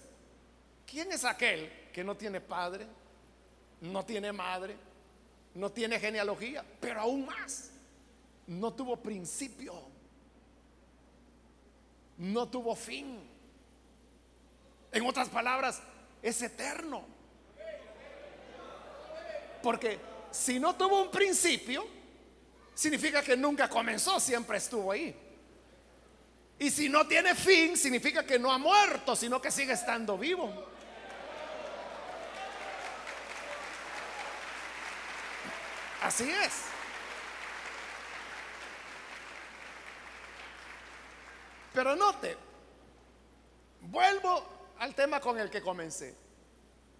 [0.86, 2.86] ¿quién es aquel que no tiene padre,
[3.80, 4.76] no tiene madre,
[5.54, 7.70] no tiene genealogía, pero aún más,
[8.46, 9.74] no tuvo principio,
[12.18, 13.20] no tuvo fin?
[14.92, 15.82] En otras palabras,
[16.22, 17.04] es eterno.
[19.62, 19.98] Porque
[20.30, 21.86] si no tuvo un principio,
[22.74, 25.14] significa que nunca comenzó, siempre estuvo ahí.
[26.58, 30.50] Y si no tiene fin, significa que no ha muerto, sino que sigue estando vivo.
[36.02, 36.75] Así es.
[41.76, 42.34] Pero note,
[43.82, 44.42] vuelvo
[44.78, 46.16] al tema con el que comencé.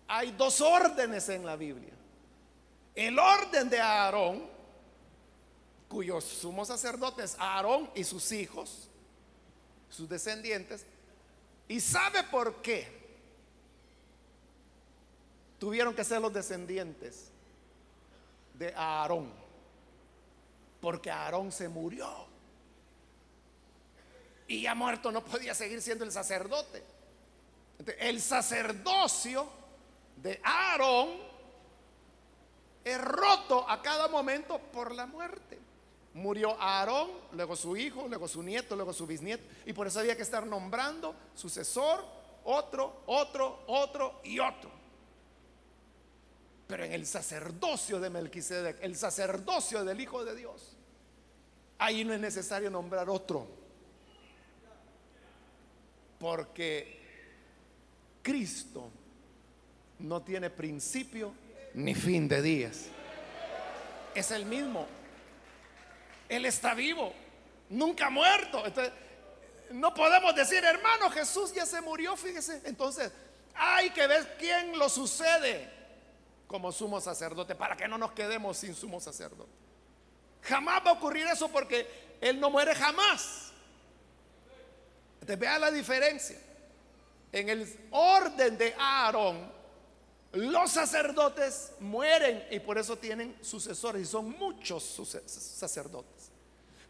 [0.06, 1.94] Hay dos órdenes en la Biblia
[2.94, 4.46] el orden de Aarón,
[5.88, 8.88] cuyos sumos sacerdotes, Aarón y sus hijos,
[9.88, 10.84] sus descendientes,
[11.68, 12.86] y sabe por qué
[15.58, 17.30] tuvieron que ser los descendientes
[18.54, 19.32] de Aarón,
[20.82, 22.35] porque Aarón se murió.
[24.48, 26.82] Y ya muerto no podía seguir siendo el sacerdote.
[27.98, 29.48] el sacerdocio
[30.16, 31.10] de Aarón
[32.84, 35.58] es roto a cada momento por la muerte.
[36.14, 39.44] Murió Aarón, luego su hijo, luego su nieto, luego su bisnieto.
[39.66, 42.04] Y por eso había que estar nombrando sucesor,
[42.44, 44.70] otro, otro, otro y otro.
[46.66, 50.76] Pero en el sacerdocio de Melquisedec, el sacerdocio del Hijo de Dios,
[51.78, 53.46] ahí no es necesario nombrar otro.
[56.18, 57.00] Porque
[58.22, 58.90] Cristo
[59.98, 61.32] no tiene principio
[61.74, 62.86] ni fin de días.
[64.14, 64.86] Es el mismo.
[66.28, 67.12] Él está vivo,
[67.68, 68.64] nunca muerto.
[68.66, 68.92] Entonces,
[69.70, 72.62] no podemos decir, hermano, Jesús ya se murió, fíjese.
[72.64, 73.12] Entonces,
[73.54, 75.70] hay que ver quién lo sucede
[76.46, 79.50] como sumo sacerdote para que no nos quedemos sin sumo sacerdote.
[80.42, 81.86] Jamás va a ocurrir eso porque
[82.20, 83.45] Él no muere jamás.
[85.26, 86.38] Entonces, vea la diferencia.
[87.32, 89.50] En el orden de Aarón,
[90.34, 94.84] los sacerdotes mueren y por eso tienen sucesores y son muchos
[95.26, 96.30] sacerdotes.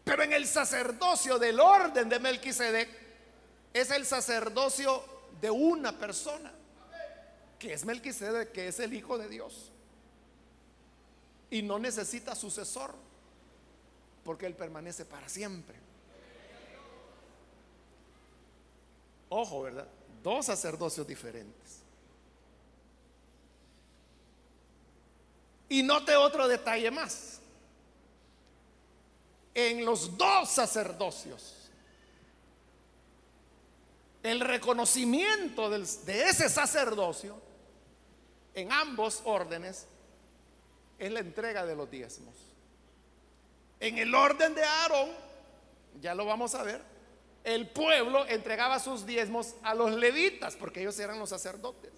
[0.03, 2.87] Pero en el sacerdocio del orden de Melquisedec
[3.73, 5.03] es el sacerdocio
[5.41, 6.53] de una persona,
[7.57, 9.71] que es Melquisedec, que es el hijo de Dios.
[11.49, 12.93] Y no necesita sucesor,
[14.23, 15.86] porque él permanece para siempre.
[19.29, 19.87] Ojo, ¿verdad?
[20.23, 21.81] Dos sacerdocios diferentes.
[25.69, 27.39] Y note otro detalle más.
[29.53, 31.55] En los dos sacerdocios,
[34.23, 37.41] el reconocimiento de ese sacerdocio
[38.53, 39.87] en ambos órdenes
[40.99, 42.33] es la entrega de los diezmos.
[43.79, 45.09] En el orden de Aarón,
[46.01, 46.81] ya lo vamos a ver,
[47.47, 51.91] el pueblo entregaba sus diezmos a los levitas, porque ellos eran los sacerdotes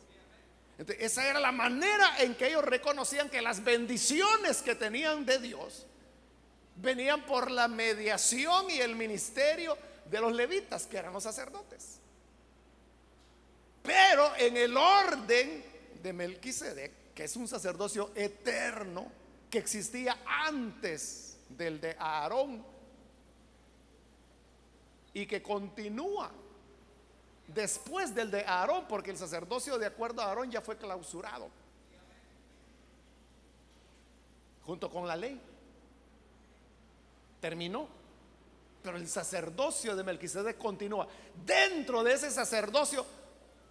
[1.00, 5.86] esa era la manera en que ellos reconocían que las bendiciones que tenían de Dios
[6.78, 9.78] venían por la mediación y el ministerio
[10.10, 12.00] de los levitas, que eran los sacerdotes.
[13.84, 15.66] Pero en el orden
[16.02, 19.12] de Melquisedec, que es un sacerdocio eterno
[19.50, 22.66] que existía antes del de Aarón
[25.14, 26.32] y que continúa
[27.48, 31.50] después del de Aarón, porque el sacerdocio de acuerdo a Aarón ya fue clausurado,
[34.64, 35.40] junto con la ley.
[37.42, 37.88] Terminó.
[38.82, 41.08] Pero el sacerdocio de Melquisedec continúa.
[41.46, 43.06] Dentro de ese sacerdocio,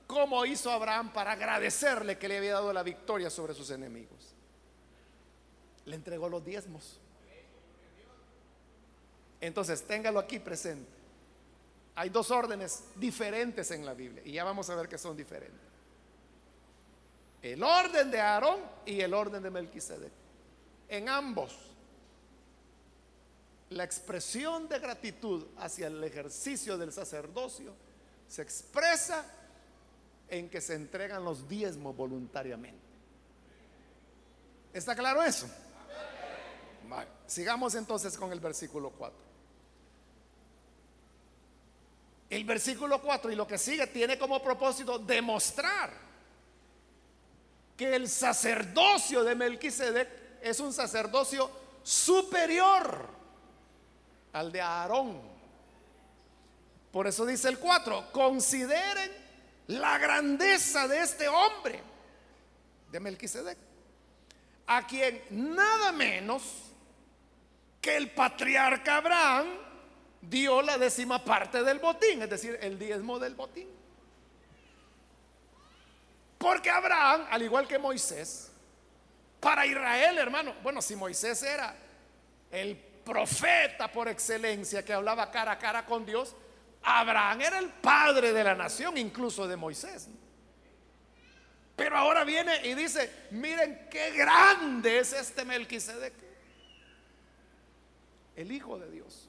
[0.06, 4.34] ¿cómo hizo Abraham para agradecerle que le había dado la victoria sobre sus enemigos?
[5.86, 7.00] Le entregó los diezmos.
[9.40, 10.97] Entonces, téngalo aquí presente.
[11.98, 15.58] Hay dos órdenes diferentes en la Biblia y ya vamos a ver que son diferentes.
[17.42, 20.12] El orden de Aarón y el orden de Melquisedec.
[20.88, 21.58] En ambos,
[23.70, 27.74] la expresión de gratitud hacia el ejercicio del sacerdocio
[28.28, 29.26] se expresa
[30.28, 32.78] en que se entregan los diezmos voluntariamente.
[34.72, 35.48] ¿Está claro eso?
[37.26, 39.27] Sigamos entonces con el versículo 4.
[42.30, 45.90] El versículo 4 y lo que sigue tiene como propósito demostrar
[47.76, 50.08] que el sacerdocio de Melquisedec
[50.42, 51.50] es un sacerdocio
[51.82, 53.06] superior
[54.32, 55.20] al de Aarón.
[56.92, 59.10] Por eso dice el 4, consideren
[59.68, 61.80] la grandeza de este hombre,
[62.90, 63.56] de Melquisedec,
[64.66, 66.42] a quien nada menos
[67.80, 69.46] que el patriarca Abraham
[70.20, 73.68] dio la décima parte del botín, es decir, el diezmo del botín.
[76.38, 78.50] Porque Abraham, al igual que Moisés,
[79.40, 81.74] para Israel, hermano, bueno, si Moisés era
[82.50, 86.34] el profeta por excelencia que hablaba cara a cara con Dios,
[86.82, 90.08] Abraham era el padre de la nación, incluso de Moisés.
[91.74, 96.14] Pero ahora viene y dice, miren qué grande es este Melquisedec,
[98.36, 99.27] el Hijo de Dios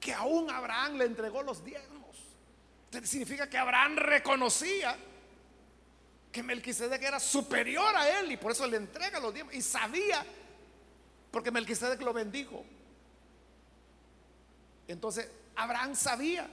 [0.00, 2.16] que aún Abraham le entregó los diezmos.
[3.04, 4.96] significa que Abraham reconocía
[6.32, 9.54] que Melquisedec era superior a él y por eso le entrega los diezmos.
[9.54, 10.24] Y sabía,
[11.30, 12.64] porque Melquisedec lo bendijo.
[14.88, 16.48] Entonces, Abraham sabía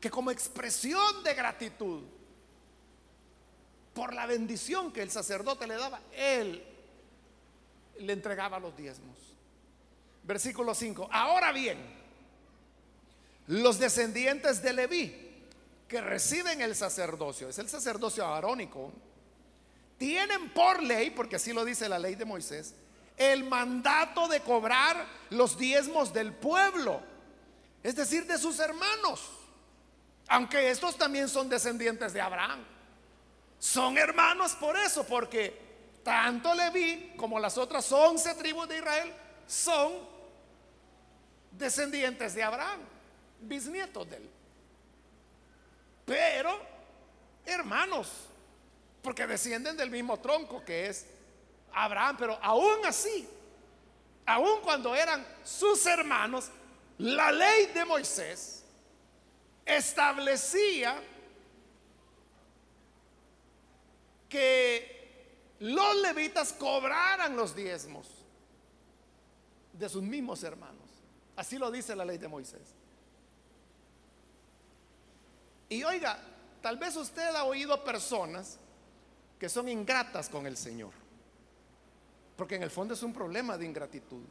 [0.00, 2.02] que como expresión de gratitud
[3.94, 6.64] por la bendición que el sacerdote le daba, él
[7.98, 9.16] le entregaba los diezmos.
[10.22, 11.08] Versículo 5.
[11.10, 11.97] Ahora bien,
[13.48, 15.24] los descendientes de Leví
[15.88, 18.92] que reciben el sacerdocio, es el sacerdocio arónico,
[19.96, 22.74] tienen por ley, porque así lo dice la ley de Moisés,
[23.16, 27.00] el mandato de cobrar los diezmos del pueblo,
[27.82, 29.30] es decir, de sus hermanos,
[30.28, 32.62] aunque estos también son descendientes de Abraham.
[33.58, 35.58] Son hermanos por eso, porque
[36.04, 39.12] tanto Leví como las otras once tribus de Israel
[39.46, 39.94] son
[41.52, 42.97] descendientes de Abraham
[43.40, 44.30] bisnietos de él.
[46.04, 46.58] Pero,
[47.44, 48.10] hermanos,
[49.02, 51.06] porque descienden del mismo tronco que es
[51.72, 53.28] Abraham, pero aún así,
[54.26, 56.50] aún cuando eran sus hermanos,
[56.98, 58.64] la ley de Moisés
[59.64, 61.00] establecía
[64.28, 68.06] que los levitas cobraran los diezmos
[69.72, 70.88] de sus mismos hermanos.
[71.36, 72.77] Así lo dice la ley de Moisés.
[75.68, 76.18] Y oiga,
[76.62, 78.58] tal vez usted ha oído personas
[79.38, 80.92] que son ingratas con el Señor.
[82.36, 84.22] Porque en el fondo es un problema de ingratitud.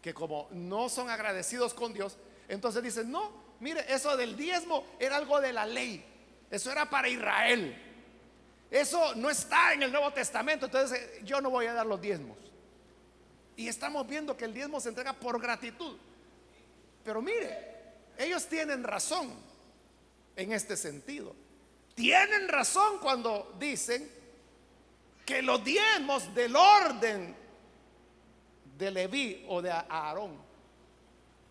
[0.00, 2.16] Que como no son agradecidos con Dios,
[2.48, 6.04] entonces dicen, no, mire, eso del diezmo era algo de la ley.
[6.50, 7.74] Eso era para Israel.
[8.70, 12.00] Eso no está en el Nuevo Testamento, entonces eh, yo no voy a dar los
[12.00, 12.38] diezmos.
[13.54, 15.98] Y estamos viendo que el diezmo se entrega por gratitud.
[17.04, 17.71] Pero mire,
[18.18, 19.32] ellos tienen razón
[20.36, 21.34] en este sentido.
[21.94, 24.10] Tienen razón cuando dicen
[25.24, 27.36] que los diezmos del orden
[28.78, 30.36] de Leví o de Aarón,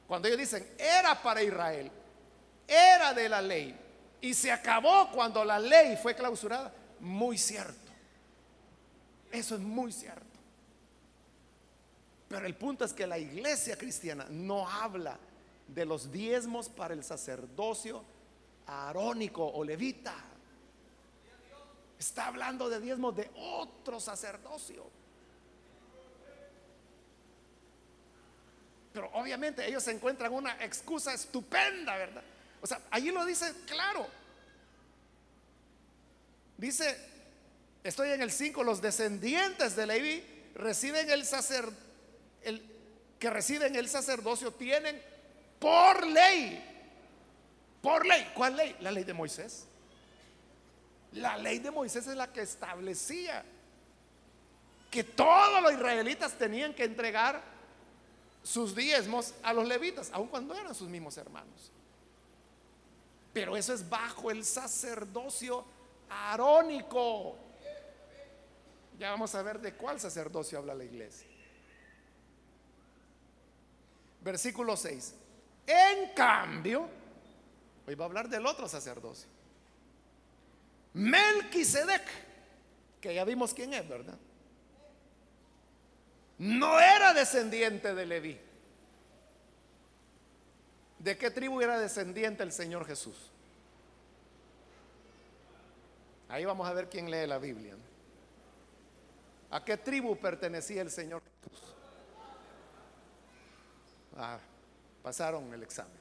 [0.07, 1.91] cuando ellos dicen era para Israel,
[2.67, 3.77] era de la ley
[4.19, 7.91] y se acabó cuando la ley fue clausurada, muy cierto.
[9.31, 10.25] Eso es muy cierto.
[12.27, 15.17] Pero el punto es que la iglesia cristiana no habla
[15.73, 18.03] de los diezmos para el sacerdocio
[18.67, 20.15] arónico o levita.
[21.97, 24.85] Está hablando de diezmos de otro sacerdocio.
[28.93, 32.23] Pero obviamente ellos encuentran una excusa estupenda, ¿verdad?
[32.61, 34.05] O sea, allí lo dice claro.
[36.57, 36.97] Dice,
[37.83, 40.23] estoy en el 5, los descendientes de Levi
[40.55, 41.65] reciben el sacer,
[42.43, 42.61] el,
[43.17, 45.01] que reciben el sacerdocio tienen
[45.61, 46.67] por ley
[47.81, 48.31] Por ley.
[48.35, 48.75] ¿Cuál ley?
[48.81, 49.67] La ley de Moisés.
[51.13, 53.45] La ley de Moisés es la que establecía
[54.89, 57.41] que todos los israelitas tenían que entregar
[58.43, 61.71] sus diezmos a los levitas, aun cuando eran sus mismos hermanos.
[63.31, 65.63] Pero eso es bajo el sacerdocio
[66.09, 67.37] arónico.
[68.99, 71.27] Ya vamos a ver de cuál sacerdocio habla la iglesia.
[74.21, 75.15] Versículo 6.
[75.71, 76.89] En cambio,
[77.87, 79.29] hoy va a hablar del otro sacerdocio.
[80.93, 82.03] Melquisedec,
[82.99, 84.17] que ya vimos quién es, ¿verdad?
[86.39, 88.37] No era descendiente de Leví.
[90.99, 93.31] ¿De qué tribu era descendiente el Señor Jesús?
[96.27, 97.75] Ahí vamos a ver quién lee la Biblia.
[99.51, 101.75] ¿A qué tribu pertenecía el Señor Jesús?
[104.17, 104.39] Ah,
[105.01, 105.99] pasaron el examen.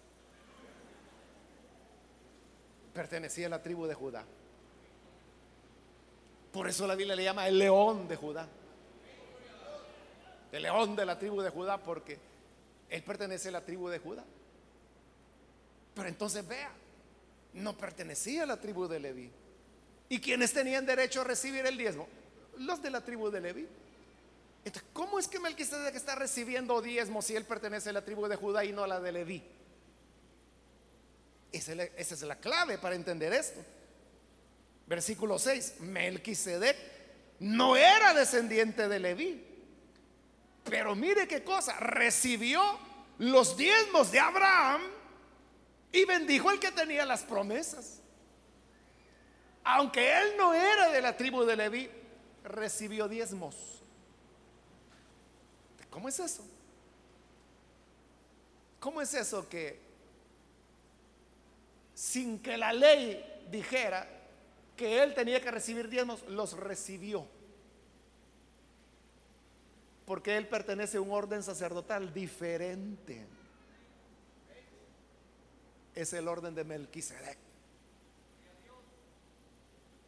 [2.93, 4.25] Pertenecía a la tribu de Judá.
[6.53, 8.49] Por eso la Biblia le llama el león de Judá.
[10.51, 12.19] El león de la tribu de Judá, porque
[12.89, 14.25] él pertenece a la tribu de Judá.
[15.95, 16.73] Pero entonces vea,
[17.55, 19.31] no pertenecía a la tribu de Leví.
[20.09, 22.09] ¿Y quienes tenían derecho a recibir el diezmo?
[22.59, 23.69] Los de la tribu de Leví.
[24.93, 28.65] ¿Cómo es que Melquisedec está recibiendo diezmo si él pertenece a la tribu de Judá
[28.65, 29.43] y no a la de Leví?
[31.53, 33.61] Esa es la clave para entender esto.
[34.87, 36.77] Versículo 6, Melquisedec
[37.41, 39.47] no era descendiente de Leví.
[40.65, 42.63] Pero mire qué cosa, recibió
[43.19, 44.83] los diezmos de Abraham
[45.93, 48.01] y bendijo al que tenía las promesas.
[49.65, 51.91] Aunque él no era de la tribu de Leví,
[52.45, 53.80] recibió diezmos.
[55.91, 56.45] ¿Cómo es eso?
[58.79, 59.91] ¿Cómo es eso que
[62.01, 64.09] sin que la ley dijera
[64.75, 67.27] que él tenía que recibir diezmos, los recibió.
[70.07, 73.27] Porque él pertenece a un orden sacerdotal diferente.
[75.95, 77.37] Es el orden de Melquisedec.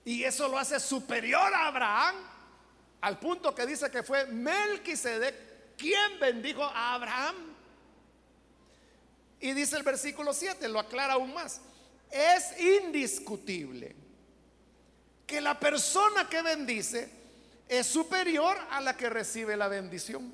[0.06, 2.16] Y eso lo hace superior a Abraham,
[3.02, 7.36] al punto que dice que fue Melquisedec quien bendijo a Abraham.
[9.40, 11.60] Y dice el versículo 7, lo aclara aún más.
[12.10, 13.96] Es indiscutible
[15.26, 17.10] que la persona que bendice
[17.68, 20.30] es superior a la que recibe la bendición.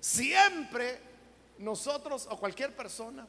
[0.00, 1.00] Siempre
[1.58, 3.26] nosotros o cualquier persona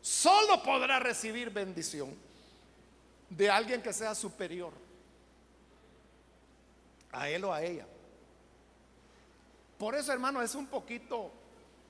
[0.00, 2.14] solo podrá recibir bendición
[3.30, 4.72] de alguien que sea superior
[7.12, 7.86] a él o a ella.
[9.82, 11.32] Por eso, hermano, es un poquito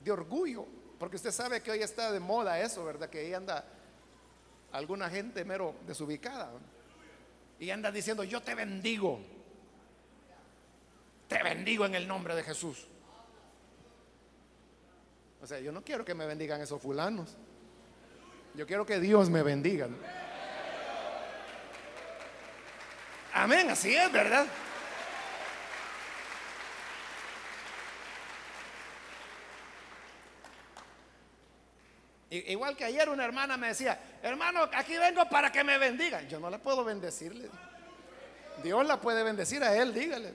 [0.03, 0.65] de orgullo,
[0.99, 3.11] porque usted sabe que hoy está de moda eso, ¿verdad?
[3.11, 3.67] Que ahí anda
[4.73, 6.53] alguna gente mero desubicada
[7.61, 9.21] y anda diciendo, yo te bendigo,
[11.29, 12.87] te bendigo en el nombre de Jesús.
[15.43, 17.37] O sea, yo no quiero que me bendigan esos fulanos.
[18.55, 19.91] Yo quiero que Dios me bendiga.
[23.35, 24.47] Amén, así es, ¿verdad?
[32.33, 36.23] Igual que ayer una hermana me decía, hermano, aquí vengo para que me bendiga.
[36.23, 37.51] Yo no la puedo bendecirle.
[38.63, 40.33] Dios la puede bendecir a él, dígale.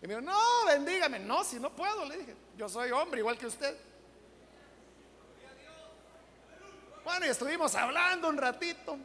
[0.00, 1.18] Y me dijo, no, bendígame.
[1.18, 2.34] No, si no puedo, le dije.
[2.56, 3.76] Yo soy hombre igual que usted.
[7.04, 8.96] Bueno, y estuvimos hablando un ratito.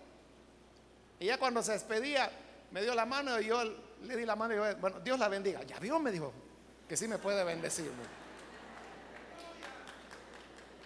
[1.20, 2.32] Y ya cuando se despedía,
[2.72, 3.62] me dio la mano y yo
[4.04, 5.64] le di la mano y yo, bueno, Dios la bendiga.
[5.64, 6.32] Ya vio, me dijo,
[6.88, 7.92] que sí me puede bendecir.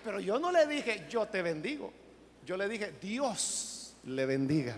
[0.03, 1.91] Pero yo no le dije, yo te bendigo.
[2.45, 4.77] Yo le dije, Dios le bendiga.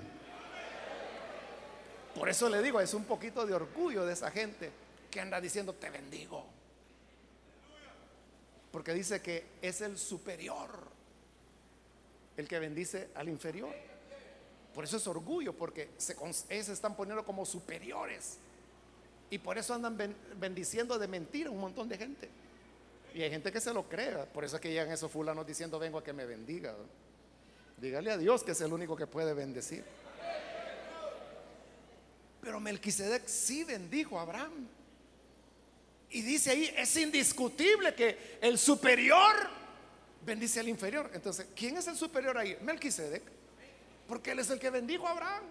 [2.15, 4.69] Por eso le digo, es un poquito de orgullo de esa gente
[5.09, 6.45] que anda diciendo, te bendigo.
[8.71, 10.93] Porque dice que es el superior
[12.37, 13.73] el que bendice al inferior.
[14.73, 16.15] Por eso es orgullo, porque se,
[16.49, 18.37] están poniendo como superiores.
[19.29, 19.97] Y por eso andan
[20.39, 22.29] bendiciendo de mentira un montón de gente.
[23.13, 24.25] Y hay gente que se lo crea.
[24.25, 26.75] Por eso es que llegan esos fulanos diciendo, vengo a que me bendiga.
[27.77, 29.83] Dígale a Dios que es el único que puede bendecir.
[32.41, 34.67] Pero Melquisedec sí bendijo a Abraham.
[36.09, 39.33] Y dice ahí, es indiscutible que el superior
[40.25, 41.09] bendice al inferior.
[41.13, 42.57] Entonces, ¿quién es el superior ahí?
[42.61, 43.23] Melquisedec.
[44.07, 45.43] Porque él es el que bendijo a Abraham.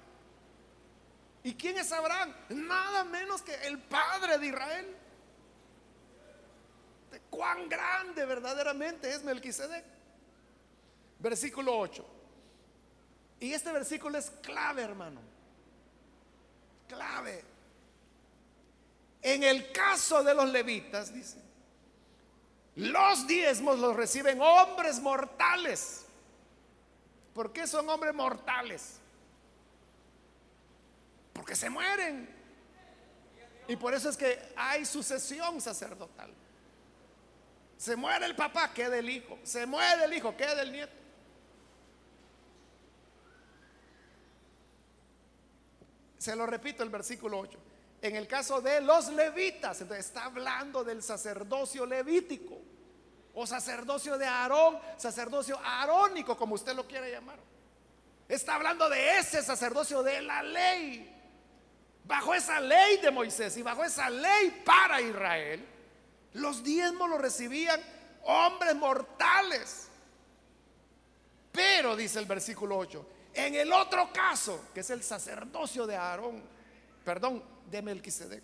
[1.45, 2.33] ¿Y quién es Abraham?
[2.51, 4.87] Nada menos que el padre de Israel.
[7.21, 9.85] Cuán grande verdaderamente es Melquisedec.
[11.19, 12.05] Versículo 8.
[13.41, 15.21] Y este versículo es clave, hermano.
[16.89, 17.45] Clave.
[19.21, 21.39] En el caso de los levitas, dice,
[22.77, 26.07] los diezmos los reciben hombres mortales.
[27.35, 28.99] ¿Por qué son hombres mortales?
[31.33, 32.29] Porque se mueren.
[33.69, 36.33] Y por eso es que hay sucesión sacerdotal.
[37.83, 39.41] Se muere el papá, queda el hijo.
[39.43, 40.93] Se muere el hijo, queda el nieto.
[46.17, 47.59] Se lo repito el versículo 8.
[48.03, 52.57] En el caso de los levitas, entonces está hablando del sacerdocio levítico
[53.35, 57.41] o sacerdocio de Aarón, sacerdocio arónico, como usted lo quiere llamar.
[58.29, 61.13] Está hablando de ese sacerdocio de la ley.
[62.05, 65.72] Bajo esa ley de Moisés y bajo esa ley para Israel,
[66.35, 67.81] los diezmos lo recibían
[68.25, 69.89] hombres mortales.
[71.51, 76.43] Pero, dice el versículo 8, en el otro caso, que es el sacerdocio de Aarón,
[77.05, 78.43] perdón, de Melquisedec.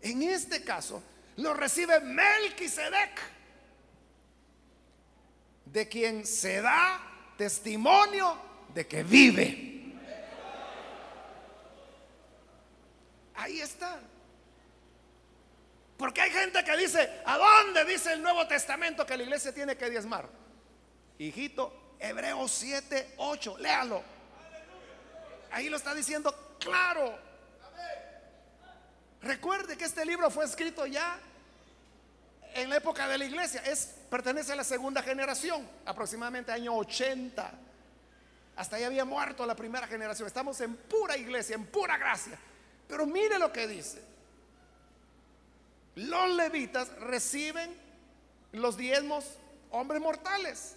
[0.00, 1.02] En este caso,
[1.36, 3.20] lo recibe Melquisedec,
[5.66, 7.00] de quien se da
[7.36, 8.38] testimonio
[8.74, 9.74] de que vive.
[13.34, 14.00] Ahí está.
[15.96, 19.76] Porque hay gente que dice, ¿a dónde dice el Nuevo Testamento que la iglesia tiene
[19.76, 20.28] que diezmar?
[21.18, 24.02] Hijito, Hebreos 7, 8, léalo.
[25.52, 27.16] Ahí lo está diciendo claro.
[29.22, 31.18] Recuerde que este libro fue escrito ya
[32.54, 33.62] en la época de la iglesia.
[33.64, 37.52] Es, pertenece a la segunda generación, aproximadamente año 80.
[38.56, 40.26] Hasta ahí había muerto la primera generación.
[40.26, 42.38] Estamos en pura iglesia, en pura gracia.
[42.88, 44.13] Pero mire lo que dice.
[45.96, 47.74] Los levitas reciben
[48.52, 49.24] los diezmos
[49.70, 50.76] hombres mortales.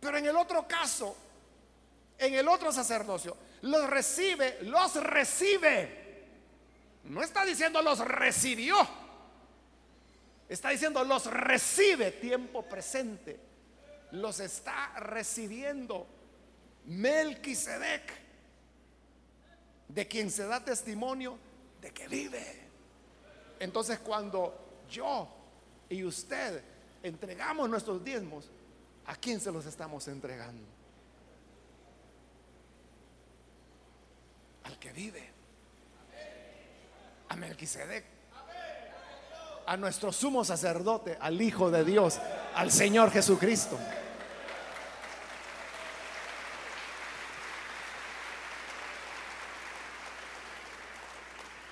[0.00, 1.16] Pero en el otro caso,
[2.18, 6.02] en el otro sacerdocio, los recibe, los recibe.
[7.04, 8.76] No está diciendo los recibió.
[10.48, 13.38] Está diciendo los recibe tiempo presente.
[14.12, 16.06] Los está recibiendo
[16.84, 18.12] Melquisedec,
[19.88, 21.38] de quien se da testimonio
[21.80, 22.61] de que vive.
[23.62, 24.52] Entonces cuando
[24.90, 25.28] yo
[25.88, 26.64] y usted
[27.00, 28.50] entregamos nuestros diezmos,
[29.06, 30.64] ¿a quién se los estamos entregando?
[34.64, 35.30] Al que vive.
[37.28, 38.04] A Melquisedec.
[39.66, 42.18] A nuestro sumo sacerdote, al Hijo de Dios,
[42.56, 43.78] al Señor Jesucristo.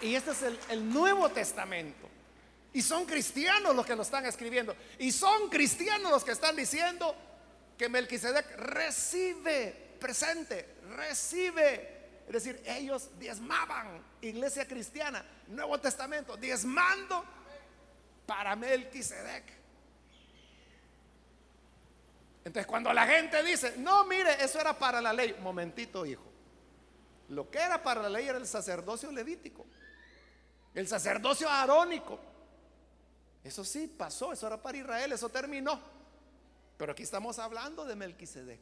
[0.00, 2.08] Y este es el, Nuevo Testamento.
[2.72, 4.74] Y son cristianos los que lo están escribiendo.
[4.98, 7.14] Y son cristianos los que están diciendo
[7.76, 12.00] que Melquisedec recibe, presente, recibe.
[12.26, 17.24] Es decir, ellos diezmaban, iglesia cristiana, Nuevo Testamento, diezmando
[18.26, 19.60] para Melquisedec.
[22.44, 26.24] Entonces, cuando la gente dice, no, mire, eso era para la ley, momentito, hijo.
[27.28, 29.66] Lo que era para la ley era el sacerdocio levítico,
[30.74, 32.18] el sacerdocio arónico.
[33.42, 35.80] Eso sí pasó, eso era para Israel, eso terminó.
[36.76, 38.60] Pero aquí estamos hablando de Melquisedec.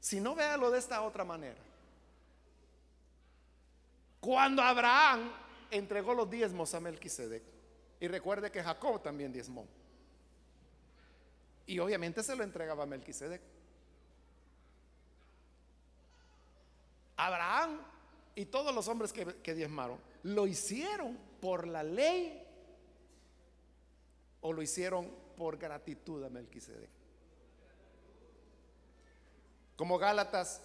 [0.00, 1.60] Si no, véalo de esta otra manera.
[4.20, 5.30] Cuando Abraham
[5.70, 7.42] entregó los diezmos a Melquisedec,
[8.00, 9.66] y recuerde que Jacob también diezmó,
[11.66, 13.42] y obviamente se lo entregaba a Melquisedec.
[17.16, 17.80] Abraham
[18.38, 22.40] y todos los hombres que, diezmaron, ¿lo hicieron por la ley
[24.42, 26.88] o lo hicieron por gratitud a Melquisedec?
[29.74, 30.60] Como Gálatas,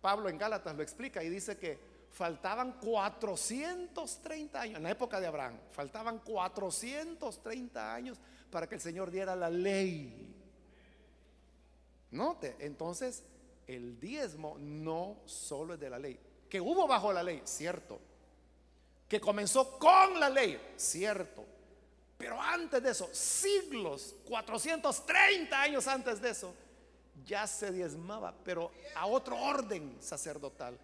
[0.00, 1.76] Pablo en Gálatas lo explica y dice que
[2.12, 9.10] faltaban 430 años, en la época de Abraham, faltaban 430 años para que el Señor
[9.10, 10.36] diera la ley.
[12.12, 13.24] Note, entonces
[13.66, 17.98] el diezmo no solo es de la ley, que hubo bajo la ley, cierto,
[19.08, 21.44] que comenzó con la ley, cierto,
[22.16, 26.54] pero antes de eso, siglos, 430 años antes de eso,
[27.24, 30.78] ya se diezmaba, pero a otro orden sacerdotal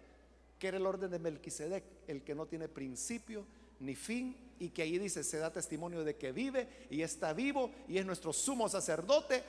[0.59, 3.45] que era el orden de Melquisedec, el que no tiene principio
[3.79, 7.71] ni fin y que ahí dice, se da testimonio de que vive y está vivo
[7.87, 9.43] y es nuestro sumo sacerdote,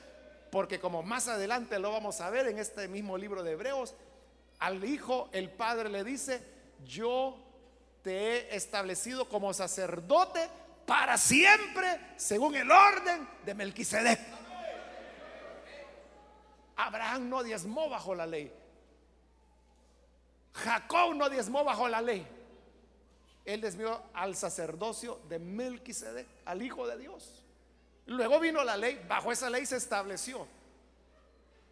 [0.51, 3.93] porque como más adelante lo vamos a ver en este mismo libro de Hebreos,
[4.59, 6.41] al Hijo el Padre le dice,
[6.85, 7.37] yo
[8.01, 10.47] te he establecido como sacerdote
[10.85, 14.19] para siempre según el orden de Melquisedec.
[16.75, 18.51] Abraham no diezmó bajo la ley.
[20.53, 22.25] Jacob no diezmó bajo la ley.
[23.45, 27.43] Él desvió al sacerdocio de Melquisedec, al Hijo de Dios.
[28.05, 30.47] Luego vino la ley, bajo esa ley se estableció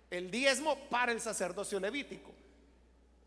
[0.09, 2.31] el diezmo para el sacerdocio levítico.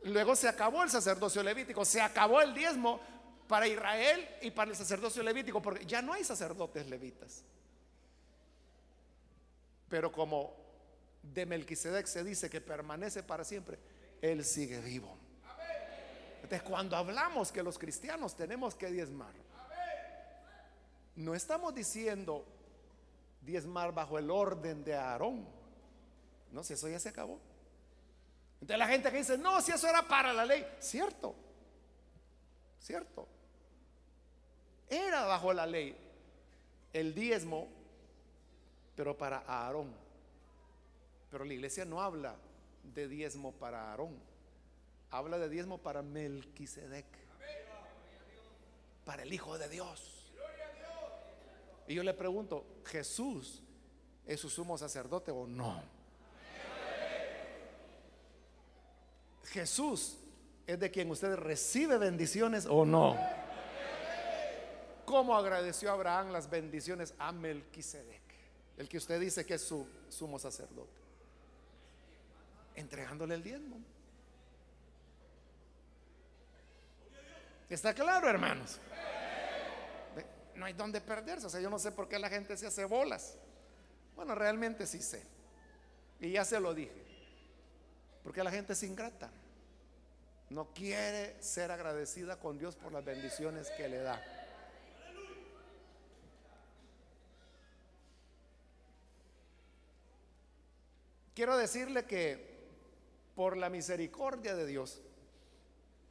[0.04, 3.00] Luego se acabó el sacerdocio levítico, se acabó el diezmo
[3.48, 7.42] para Israel y para el sacerdocio levítico, porque ya no hay sacerdotes levitas.
[9.88, 10.54] Pero como
[11.22, 13.78] de Melquisedec se dice que permanece para siempre,
[14.20, 15.16] él sigue vivo.
[16.36, 19.32] Entonces, cuando hablamos que los cristianos tenemos que diezmar,
[21.16, 22.46] no estamos diciendo
[23.40, 25.46] diezmar bajo el orden de Aarón.
[26.52, 27.40] No, si eso ya se acabó.
[28.60, 31.34] Entonces la gente que dice, no, si eso era para la ley, cierto,
[32.80, 33.28] cierto.
[34.88, 35.96] Era bajo la ley
[36.92, 37.68] el diezmo,
[38.96, 39.94] pero para Aarón.
[41.30, 42.36] Pero la iglesia no habla
[42.82, 44.18] de diezmo para Aarón.
[45.10, 47.06] Habla de diezmo para Melquisedec.
[49.04, 50.32] Para el Hijo de Dios.
[51.86, 53.62] Y yo le pregunto, ¿Jesús
[54.26, 55.82] es su sumo sacerdote o no?
[59.50, 60.18] Jesús
[60.66, 63.18] es de quien usted recibe bendiciones o no.
[65.04, 68.20] ¿Cómo agradeció Abraham las bendiciones a Melquisedec?
[68.76, 71.00] El que usted dice que es su sumo sacerdote.
[72.74, 73.80] Entregándole el diezmo.
[77.70, 78.78] ¿Está claro, hermanos?
[80.54, 81.46] No hay donde perderse.
[81.46, 83.36] O sea, yo no sé por qué la gente se hace bolas.
[84.14, 85.24] Bueno, realmente sí sé.
[86.20, 87.07] Y ya se lo dije.
[88.28, 89.30] Porque la gente es ingrata.
[90.50, 94.22] No quiere ser agradecida con Dios por las bendiciones que le da.
[101.34, 102.68] Quiero decirle que
[103.34, 105.00] por la misericordia de Dios,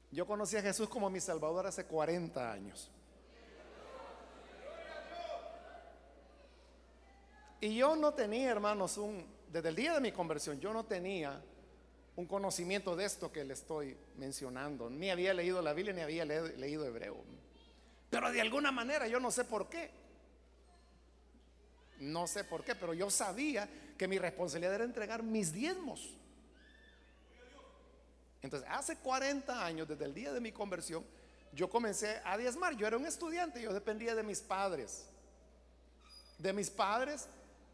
[0.10, 2.90] yo conocí a Jesús como mi Salvador hace 40 años.
[7.62, 11.40] Y yo no tenía, hermanos, un, desde el día de mi conversión, yo no tenía
[12.18, 14.90] un conocimiento de esto que le estoy mencionando.
[14.90, 17.16] Ni había leído la Biblia, ni había leído hebreo.
[18.10, 19.92] Pero de alguna manera, yo no sé por qué.
[22.00, 26.16] No sé por qué, pero yo sabía que mi responsabilidad era entregar mis diezmos.
[28.42, 31.06] Entonces, hace 40 años, desde el día de mi conversión,
[31.54, 32.76] yo comencé a diezmar.
[32.76, 35.06] Yo era un estudiante, yo dependía de mis padres.
[36.40, 37.28] De mis padres,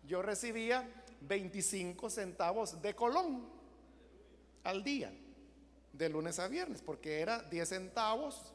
[0.05, 0.85] yo recibía
[1.21, 3.62] 25 centavos de colón
[4.63, 5.11] al día,
[5.91, 8.53] de lunes a viernes, porque era 10 centavos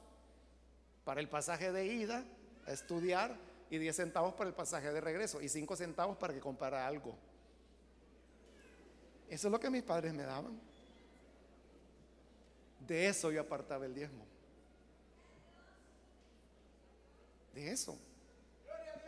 [1.05, 2.25] para el pasaje de ida
[2.67, 3.37] a estudiar
[3.71, 7.15] y 10 centavos para el pasaje de regreso y 5 centavos para que comprara algo.
[9.29, 10.59] Eso es lo que mis padres me daban.
[12.87, 14.25] De eso yo apartaba el diezmo.
[17.55, 17.99] De eso.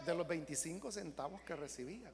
[0.04, 2.12] De los 25 centavos que recibía.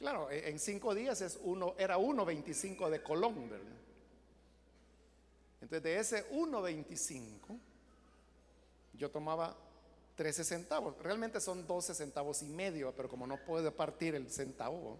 [0.00, 3.66] Claro, e, en cinco días es uno, era 1.25 de Colón, ¿verdad?
[5.60, 7.30] Entonces de ese 1.25
[8.94, 9.54] yo tomaba
[10.16, 10.96] 13 centavos.
[11.02, 14.98] Realmente son 12 centavos y medio, pero como no puedo partir el centavo,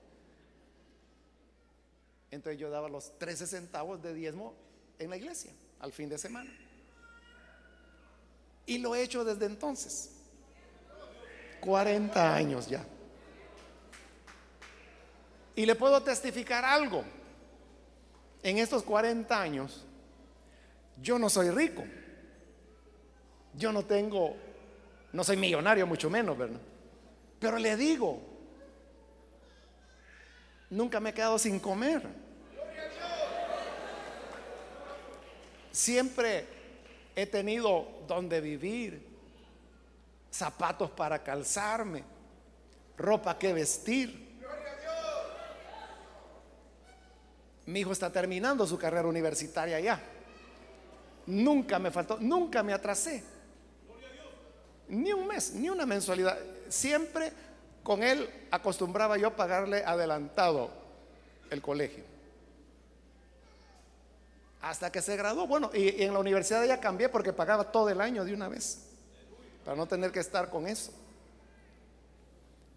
[2.30, 4.54] entonces yo daba los 13 centavos de diezmo
[4.98, 6.50] en la iglesia al fin de semana.
[8.66, 10.10] Y lo he hecho desde entonces.
[11.60, 12.84] 40 años ya.
[15.56, 17.04] Y le puedo testificar algo.
[18.42, 19.84] En estos 40 años,
[21.02, 21.84] yo no soy rico.
[23.54, 24.36] Yo no tengo,
[25.12, 26.60] no soy millonario, mucho menos, ¿verdad?
[27.38, 28.30] Pero le digo,
[30.70, 32.02] Nunca me he quedado sin comer.
[35.72, 36.46] Siempre
[37.16, 39.04] he tenido donde vivir,
[40.30, 42.04] zapatos para calzarme,
[42.96, 44.29] ropa que vestir.
[47.70, 50.00] Mi hijo está terminando su carrera universitaria ya.
[51.26, 53.22] Nunca me faltó, nunca me atrasé.
[54.88, 56.36] Ni un mes, ni una mensualidad.
[56.68, 57.32] Siempre
[57.84, 60.70] con él acostumbraba yo pagarle adelantado
[61.48, 62.02] el colegio.
[64.62, 65.46] Hasta que se graduó.
[65.46, 68.88] Bueno, y, en la universidad ya cambié porque pagaba todo el año de una vez.
[69.64, 70.92] Para no tener que estar con eso.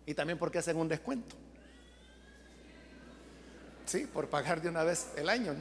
[0.05, 1.35] Y también porque hacen un descuento.
[3.86, 5.55] Sí, por pagar de una vez el año.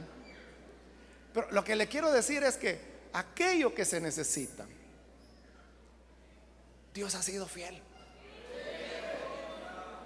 [1.33, 2.79] Pero lo que le quiero decir es que
[3.13, 4.65] aquello que se necesita
[6.93, 7.81] Dios ha sido fiel.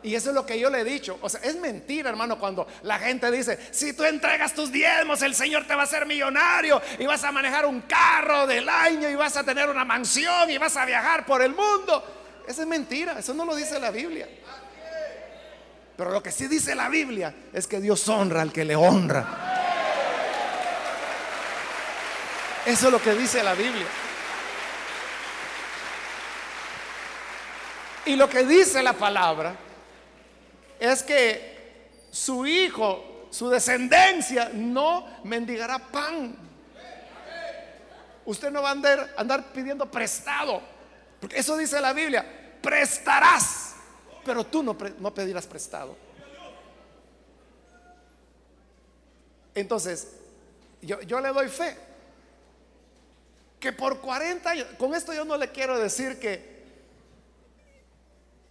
[0.03, 1.17] Y eso es lo que yo le he dicho.
[1.21, 5.35] O sea, es mentira, hermano, cuando la gente dice, si tú entregas tus diezmos, el
[5.35, 9.15] Señor te va a hacer millonario y vas a manejar un carro del año y
[9.15, 12.43] vas a tener una mansión y vas a viajar por el mundo.
[12.47, 14.29] Eso es mentira, eso no lo dice la Biblia.
[15.97, 19.25] Pero lo que sí dice la Biblia es que Dios honra al que le honra.
[22.67, 23.87] Eso es lo que dice la Biblia.
[28.05, 29.55] Y lo que dice la palabra
[30.79, 36.35] es que su hijo, su descendencia, no mendigará pan.
[38.23, 40.61] Usted no va a andar, andar pidiendo prestado.
[41.19, 42.23] Porque eso dice la Biblia.
[42.61, 43.66] Prestarás.
[44.27, 45.95] Pero tú no, no pedirás prestado.
[49.55, 50.09] Entonces,
[50.83, 51.75] yo, yo le doy fe.
[53.59, 56.57] Que por 40 años, con esto yo no le quiero decir que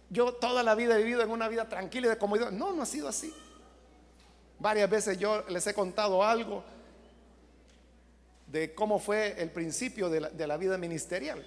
[0.09, 2.51] yo toda la vida he vivido en una vida tranquila y de comodidad.
[2.51, 3.33] No, no ha sido así.
[4.59, 6.63] Varias veces yo les he contado algo
[8.47, 11.45] de cómo fue el principio de la, vida ministerial.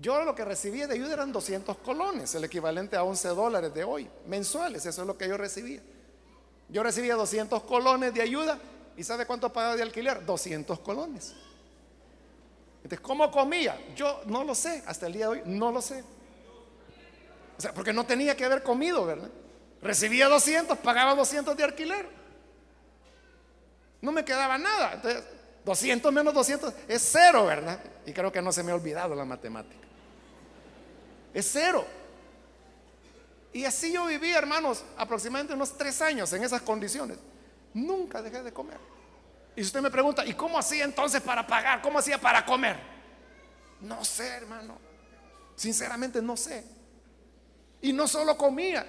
[0.00, 3.82] Yo lo que recibía de ayuda eran 200 colones, el equivalente a 11 dólares de
[3.82, 5.80] hoy, mensuales, eso es lo que yo recibía.
[6.68, 8.58] Yo recibía 200 colones de ayuda
[8.96, 10.24] y ¿sabe cuánto pagaba de alquiler?
[10.24, 11.34] 200 colones.
[12.84, 13.76] Entonces, ¿cómo comía?
[13.96, 16.04] Yo no lo sé, hasta el día de hoy no lo sé.
[17.56, 19.30] O sea, porque no tenía que haber comido, ¿verdad?
[19.82, 22.08] Recibía 200, pagaba 200 de alquiler.
[24.00, 24.92] No me quedaba nada.
[24.94, 25.24] Entonces,
[25.64, 27.80] 200 menos 200 es cero, ¿verdad?
[28.06, 29.87] Y creo que no se me ha olvidado la matemática.
[31.34, 31.86] Es cero.
[33.52, 37.18] Y así yo viví, hermanos, aproximadamente unos tres años en esas condiciones.
[37.74, 38.78] Nunca dejé de comer.
[39.56, 41.82] Y usted me pregunta, ¿y cómo hacía entonces para pagar?
[41.82, 42.78] ¿Cómo hacía para comer?
[43.80, 44.78] No sé, hermano.
[45.56, 46.64] Sinceramente no sé.
[47.80, 48.86] Y no solo comía,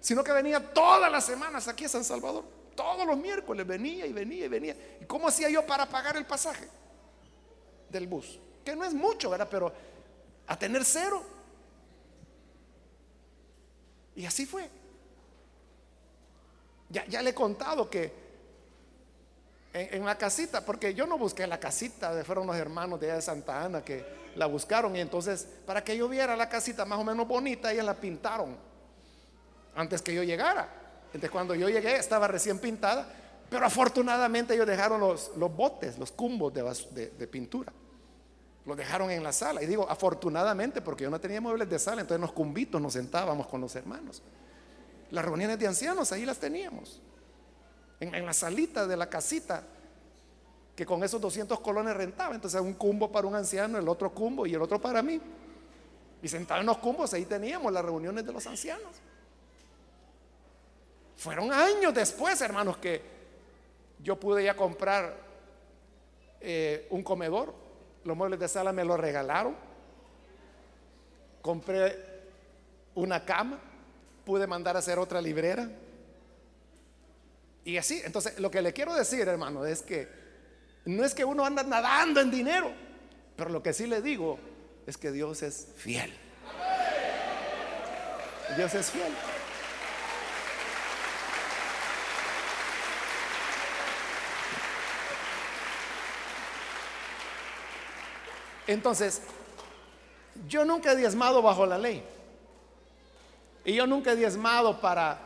[0.00, 2.44] sino que venía todas las semanas aquí a San Salvador.
[2.74, 4.76] Todos los miércoles venía y venía y venía.
[5.00, 6.68] ¿Y cómo hacía yo para pagar el pasaje
[7.88, 8.38] del bus?
[8.64, 9.48] Que no es mucho, ¿verdad?
[9.50, 9.72] Pero
[10.46, 11.39] a tener cero.
[14.16, 14.68] Y así fue.
[16.88, 18.12] Ya, ya le he contado que
[19.72, 23.22] en, la casita, porque yo no busqué la casita, fueron los hermanos de allá de
[23.22, 24.04] Santa Ana que
[24.34, 27.84] la buscaron y entonces para que yo viera la casita más o menos bonita, ellas
[27.84, 28.56] la pintaron
[29.74, 30.68] antes que yo llegara.
[31.06, 33.06] Entonces cuando yo llegué estaba recién pintada,
[33.48, 37.72] pero afortunadamente ellos dejaron los, botes, los cumbos de, pintura.
[38.66, 39.62] Los dejaron en la sala.
[39.62, 42.92] Y digo, afortunadamente, porque yo no tenía muebles de sala, entonces en los cumbitos nos
[42.92, 44.22] sentábamos con los hermanos.
[45.10, 47.00] Las reuniones de ancianos, ahí las teníamos.
[47.98, 49.64] En, en la salita de la casita
[50.76, 52.34] que con esos 200 colones rentaba.
[52.34, 55.20] Entonces un cumbo para un anciano, el otro cumbo y el otro para mí.
[56.22, 58.96] Y sentados en los cumbos, ahí teníamos las reuniones de los ancianos.
[61.16, 63.02] Fueron años después, hermanos, que
[64.02, 65.14] yo pude ya comprar
[66.40, 67.54] eh, un comedor.
[68.04, 69.56] Los muebles de sala me lo regalaron.
[71.42, 71.98] Compré
[72.94, 73.58] una cama.
[74.24, 75.68] Pude mandar a hacer otra librera.
[77.64, 80.08] Y así, entonces lo que le quiero decir, hermano, es que
[80.84, 82.72] no es que uno anda nadando en dinero,
[83.36, 84.38] pero lo que sí le digo
[84.86, 86.12] es que Dios es fiel.
[88.56, 89.12] Dios es fiel.
[98.72, 99.22] Entonces,
[100.48, 102.04] yo nunca he diezmado bajo la ley.
[103.64, 105.18] Y yo nunca he diezmado para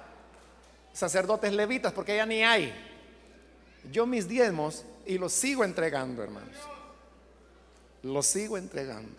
[0.94, 2.74] sacerdotes levitas, porque ya ni hay.
[3.92, 6.56] Yo mis diezmos y lo sigo entregando, hermanos.
[8.02, 9.12] Lo sigo entregando.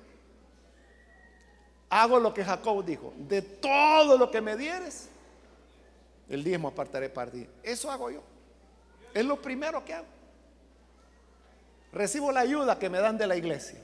[1.92, 5.08] Hago lo que Jacob dijo, de todo lo que me dieres,
[6.30, 7.48] el diezmo apartaré para ti.
[7.62, 8.24] Eso hago yo.
[9.14, 10.08] Es lo primero que hago.
[11.94, 13.80] Recibo la ayuda que me dan de la iglesia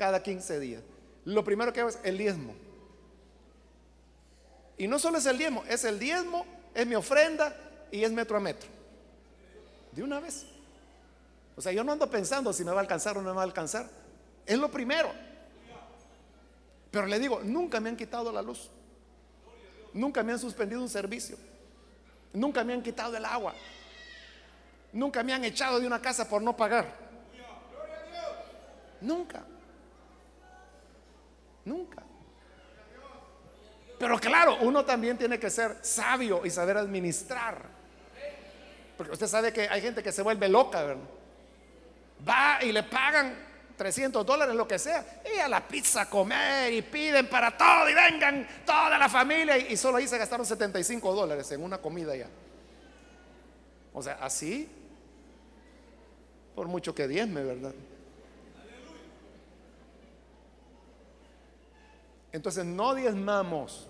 [0.00, 0.82] cada 15 días.
[1.26, 2.54] Lo primero que hago es el diezmo.
[4.78, 7.54] Y no solo es el diezmo, es el diezmo, es mi ofrenda
[7.92, 8.66] y es metro a metro.
[9.92, 10.46] De una vez.
[11.54, 13.42] O sea, yo no ando pensando si me va a alcanzar o no me va
[13.42, 13.90] a alcanzar.
[14.46, 15.12] Es lo primero.
[16.90, 18.70] Pero le digo, nunca me han quitado la luz.
[19.92, 21.36] Nunca me han suspendido un servicio.
[22.32, 23.52] Nunca me han quitado el agua.
[24.94, 26.86] Nunca me han echado de una casa por no pagar.
[29.02, 29.44] Nunca.
[31.70, 32.02] Nunca.
[33.98, 37.62] Pero claro, uno también tiene que ser sabio y saber administrar.
[38.96, 41.04] Porque usted sabe que hay gente que se vuelve loca, ¿verdad?
[42.28, 43.34] va y le pagan
[43.76, 47.94] 300 dólares, lo que sea, y a la pizza comer y piden para todo y
[47.94, 52.28] vengan toda la familia y, solo ahí se gastaron 75 dólares en una comida ya.
[53.92, 54.68] O sea, así,
[56.54, 57.72] por mucho que diezme, ¿verdad?
[62.32, 63.88] Entonces no diezmamos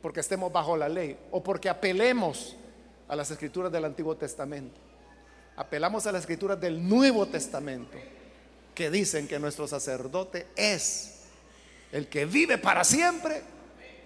[0.00, 2.56] porque estemos bajo la ley o porque apelemos
[3.08, 4.78] a las escrituras del Antiguo Testamento.
[5.56, 7.98] Apelamos a las escrituras del Nuevo Testamento
[8.74, 11.20] que dicen que nuestro sacerdote es
[11.92, 13.42] el que vive para siempre.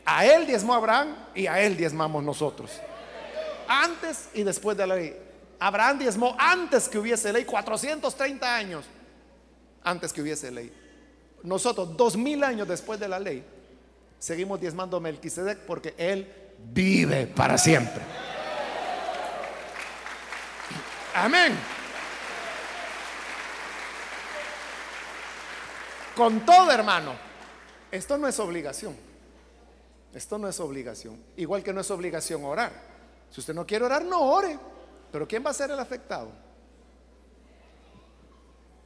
[0.04, 2.70] A él diezmó Abraham y a él diezmamos nosotros.
[3.68, 5.16] Antes y después de la ley.
[5.58, 8.84] Abraham diezmó antes que hubiese ley, 430 años
[9.82, 10.72] antes que hubiese ley.
[11.42, 13.44] Nosotros, dos mil años después de la ley,
[14.18, 16.32] seguimos diezmando a Melquisedec porque él
[16.72, 18.02] vive para siempre.
[21.14, 21.56] Amén.
[26.14, 27.14] Con todo, hermano,
[27.90, 28.96] esto no es obligación.
[30.14, 31.22] Esto no es obligación.
[31.36, 32.72] Igual que no es obligación orar.
[33.30, 34.58] Si usted no quiere orar, no ore.
[35.12, 36.30] Pero ¿quién va a ser el afectado?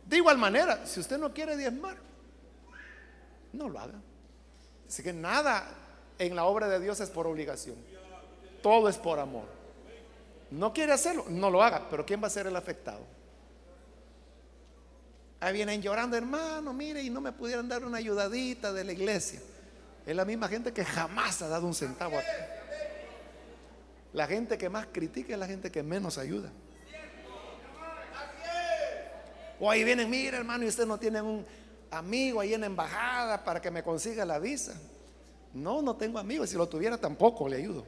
[0.04, 1.96] De igual manera, si usted no quiere diezmar,
[3.52, 4.00] no lo haga.
[4.88, 5.66] Así que nada
[6.18, 7.76] en la obra de Dios es por obligación.
[8.62, 9.44] Todo es por amor.
[10.50, 11.88] No quiere hacerlo, no lo haga.
[11.88, 13.00] Pero ¿quién va a ser el afectado?
[15.40, 19.40] Ahí vienen llorando, hermano, mire, y no me pudieran dar una ayudadita de la iglesia.
[20.06, 22.22] Es la misma gente que jamás ha dado un centavo a
[24.12, 26.50] La gente que más critica es la gente que menos ayuda.
[29.58, 31.46] O ahí vienen, mire hermano, y usted no tiene un
[31.90, 34.74] amigo ahí en la embajada para que me consiga la visa.
[35.52, 36.50] No, no tengo amigos.
[36.50, 37.84] Si lo tuviera tampoco le ayudo.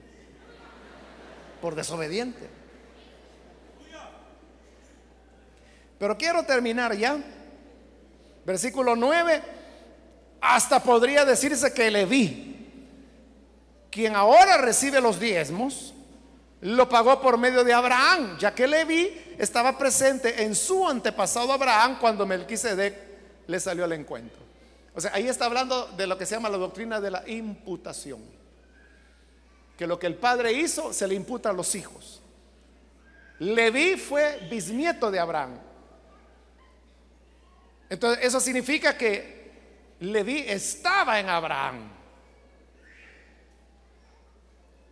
[1.60, 2.48] Por desobediente.
[5.98, 7.18] Pero quiero terminar ya
[8.44, 9.40] Versículo 9,
[10.40, 12.88] hasta podría decirse que Leví,
[13.90, 15.94] quien ahora recibe los diezmos,
[16.60, 21.98] lo pagó por medio de Abraham, ya que Leví estaba presente en su antepasado Abraham
[22.00, 23.11] cuando Melquisedec
[23.46, 24.40] le salió al encuentro.
[24.94, 28.20] O sea, ahí está hablando de lo que se llama la doctrina de la imputación.
[29.76, 32.20] Que lo que el padre hizo se le imputa a los hijos.
[33.38, 35.58] Leví fue bisnieto de Abraham.
[37.88, 39.42] Entonces, eso significa que
[40.00, 41.90] Leví estaba en Abraham.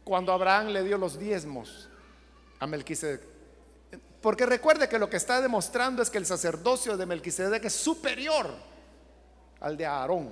[0.04, 1.88] Cuando Abraham le dio los diezmos
[2.58, 3.29] a Melquisedec.
[4.20, 8.50] Porque recuerde que lo que está demostrando es que el sacerdocio de Melquisedec es superior
[9.60, 10.30] al de Aarón.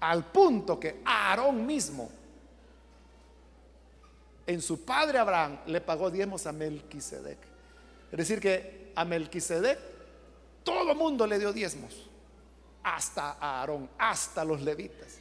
[0.00, 2.10] Al punto que Aarón mismo,
[4.46, 7.38] en su padre Abraham, le pagó diezmos a Melquisedec.
[8.12, 9.78] Es decir, que a Melquisedec
[10.62, 12.08] todo mundo le dio diezmos,
[12.82, 15.18] hasta Aarón, hasta los levitas.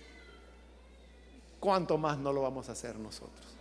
[1.59, 3.52] ¿Cuánto más no lo vamos a hacer nosotros?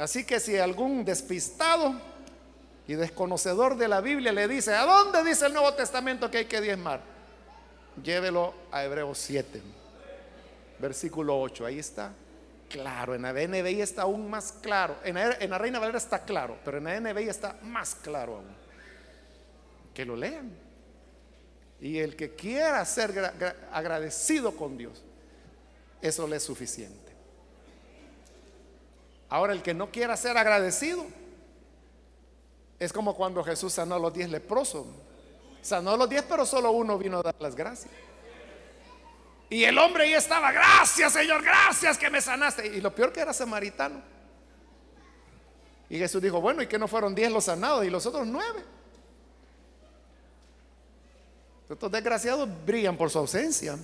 [0.00, 1.92] Así que si algún despistado
[2.88, 6.44] y desconocedor de la Biblia le dice, ¿a dónde dice el Nuevo Testamento que hay
[6.46, 7.02] que diezmar?
[8.02, 9.60] Llévelo a Hebreos 7,
[10.78, 12.14] versículo 8, ahí está
[12.70, 16.24] claro, en la NBI está aún más claro, en la, en la Reina Valera está
[16.24, 18.56] claro, pero en la NBI está más claro aún
[19.92, 20.50] que lo lean.
[21.78, 23.34] Y el que quiera ser
[23.70, 25.02] agradecido con Dios,
[26.00, 27.09] eso le es suficiente.
[29.30, 31.06] Ahora, el que no quiera ser agradecido,
[32.80, 34.86] es como cuando Jesús sanó a los diez leprosos.
[35.62, 37.92] Sanó a los diez, pero solo uno vino a dar las gracias.
[39.48, 42.66] Y el hombre ahí estaba, gracias Señor, gracias que me sanaste.
[42.66, 44.00] Y lo peor que era samaritano.
[45.88, 48.64] Y Jesús dijo, bueno, ¿y que no fueron diez los sanados y los otros nueve?
[51.68, 53.76] Estos desgraciados brillan por su ausencia.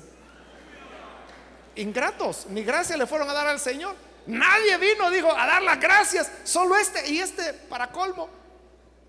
[1.76, 3.94] Ingratos, ni gracias le fueron a dar al Señor.
[4.26, 6.30] Nadie vino, dijo, a dar las gracias.
[6.44, 8.28] Solo este y este, para colmo,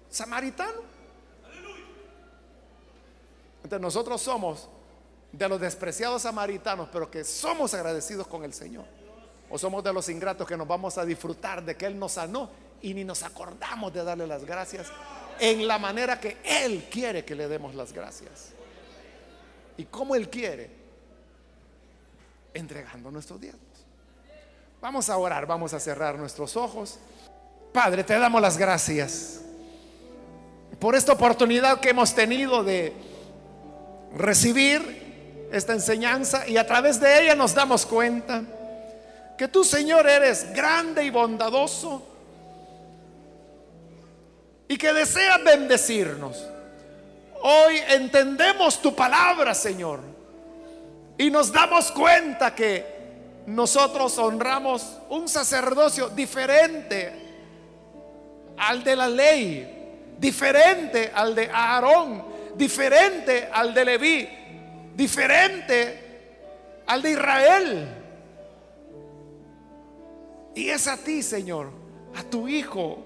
[0.09, 0.82] samaritano.
[3.63, 4.70] Entonces nosotros somos
[5.32, 8.86] de los despreciados samaritanos, pero que somos agradecidos con el Señor.
[9.49, 12.49] O somos de los ingratos que nos vamos a disfrutar de que Él nos sanó
[12.82, 14.88] y ni nos acordamos de darle las gracias
[15.39, 18.53] en la manera que Él quiere que le demos las gracias
[19.78, 20.70] y como Él quiere,
[22.53, 23.66] entregando nuestros diezmos.
[24.80, 26.99] Vamos a orar, vamos a cerrar nuestros ojos.
[27.73, 29.41] Padre, te damos las gracias
[30.80, 32.93] por esta oportunidad que hemos tenido de
[34.15, 38.43] recibir esta enseñanza y a través de ella nos damos cuenta
[39.36, 42.03] que tú, Señor, eres grande y bondadoso
[44.67, 46.45] y que deseas bendecirnos.
[47.41, 50.01] Hoy entendemos tu palabra, Señor.
[51.17, 52.96] Y nos damos cuenta que
[53.47, 57.13] nosotros honramos un sacerdocio diferente
[58.57, 62.25] al de la ley, diferente al de Aarón,
[62.55, 64.29] diferente al de Leví,
[64.93, 67.87] diferente al de Israel.
[70.53, 71.69] Y es a ti, Señor,
[72.17, 72.97] a tu Hijo,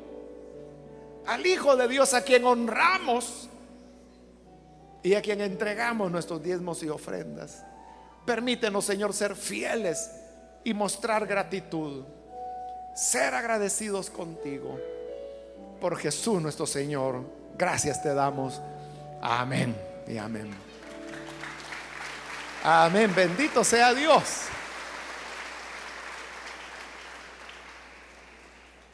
[1.27, 3.47] al Hijo de Dios, a quien honramos
[5.03, 7.63] y a quien entregamos nuestros diezmos y ofrendas.
[8.25, 10.09] Permítenos, Señor, ser fieles
[10.64, 12.03] y mostrar gratitud,
[12.95, 14.80] ser agradecidos contigo.
[15.80, 17.24] Por Jesús nuestro Señor,
[17.57, 18.62] gracias te damos.
[19.22, 19.76] Amén
[20.07, 20.51] y amén.
[22.64, 24.43] Amén, bendito sea Dios.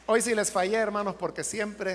[0.06, 1.94] Hoy sí les fallé, hermanos, porque siempre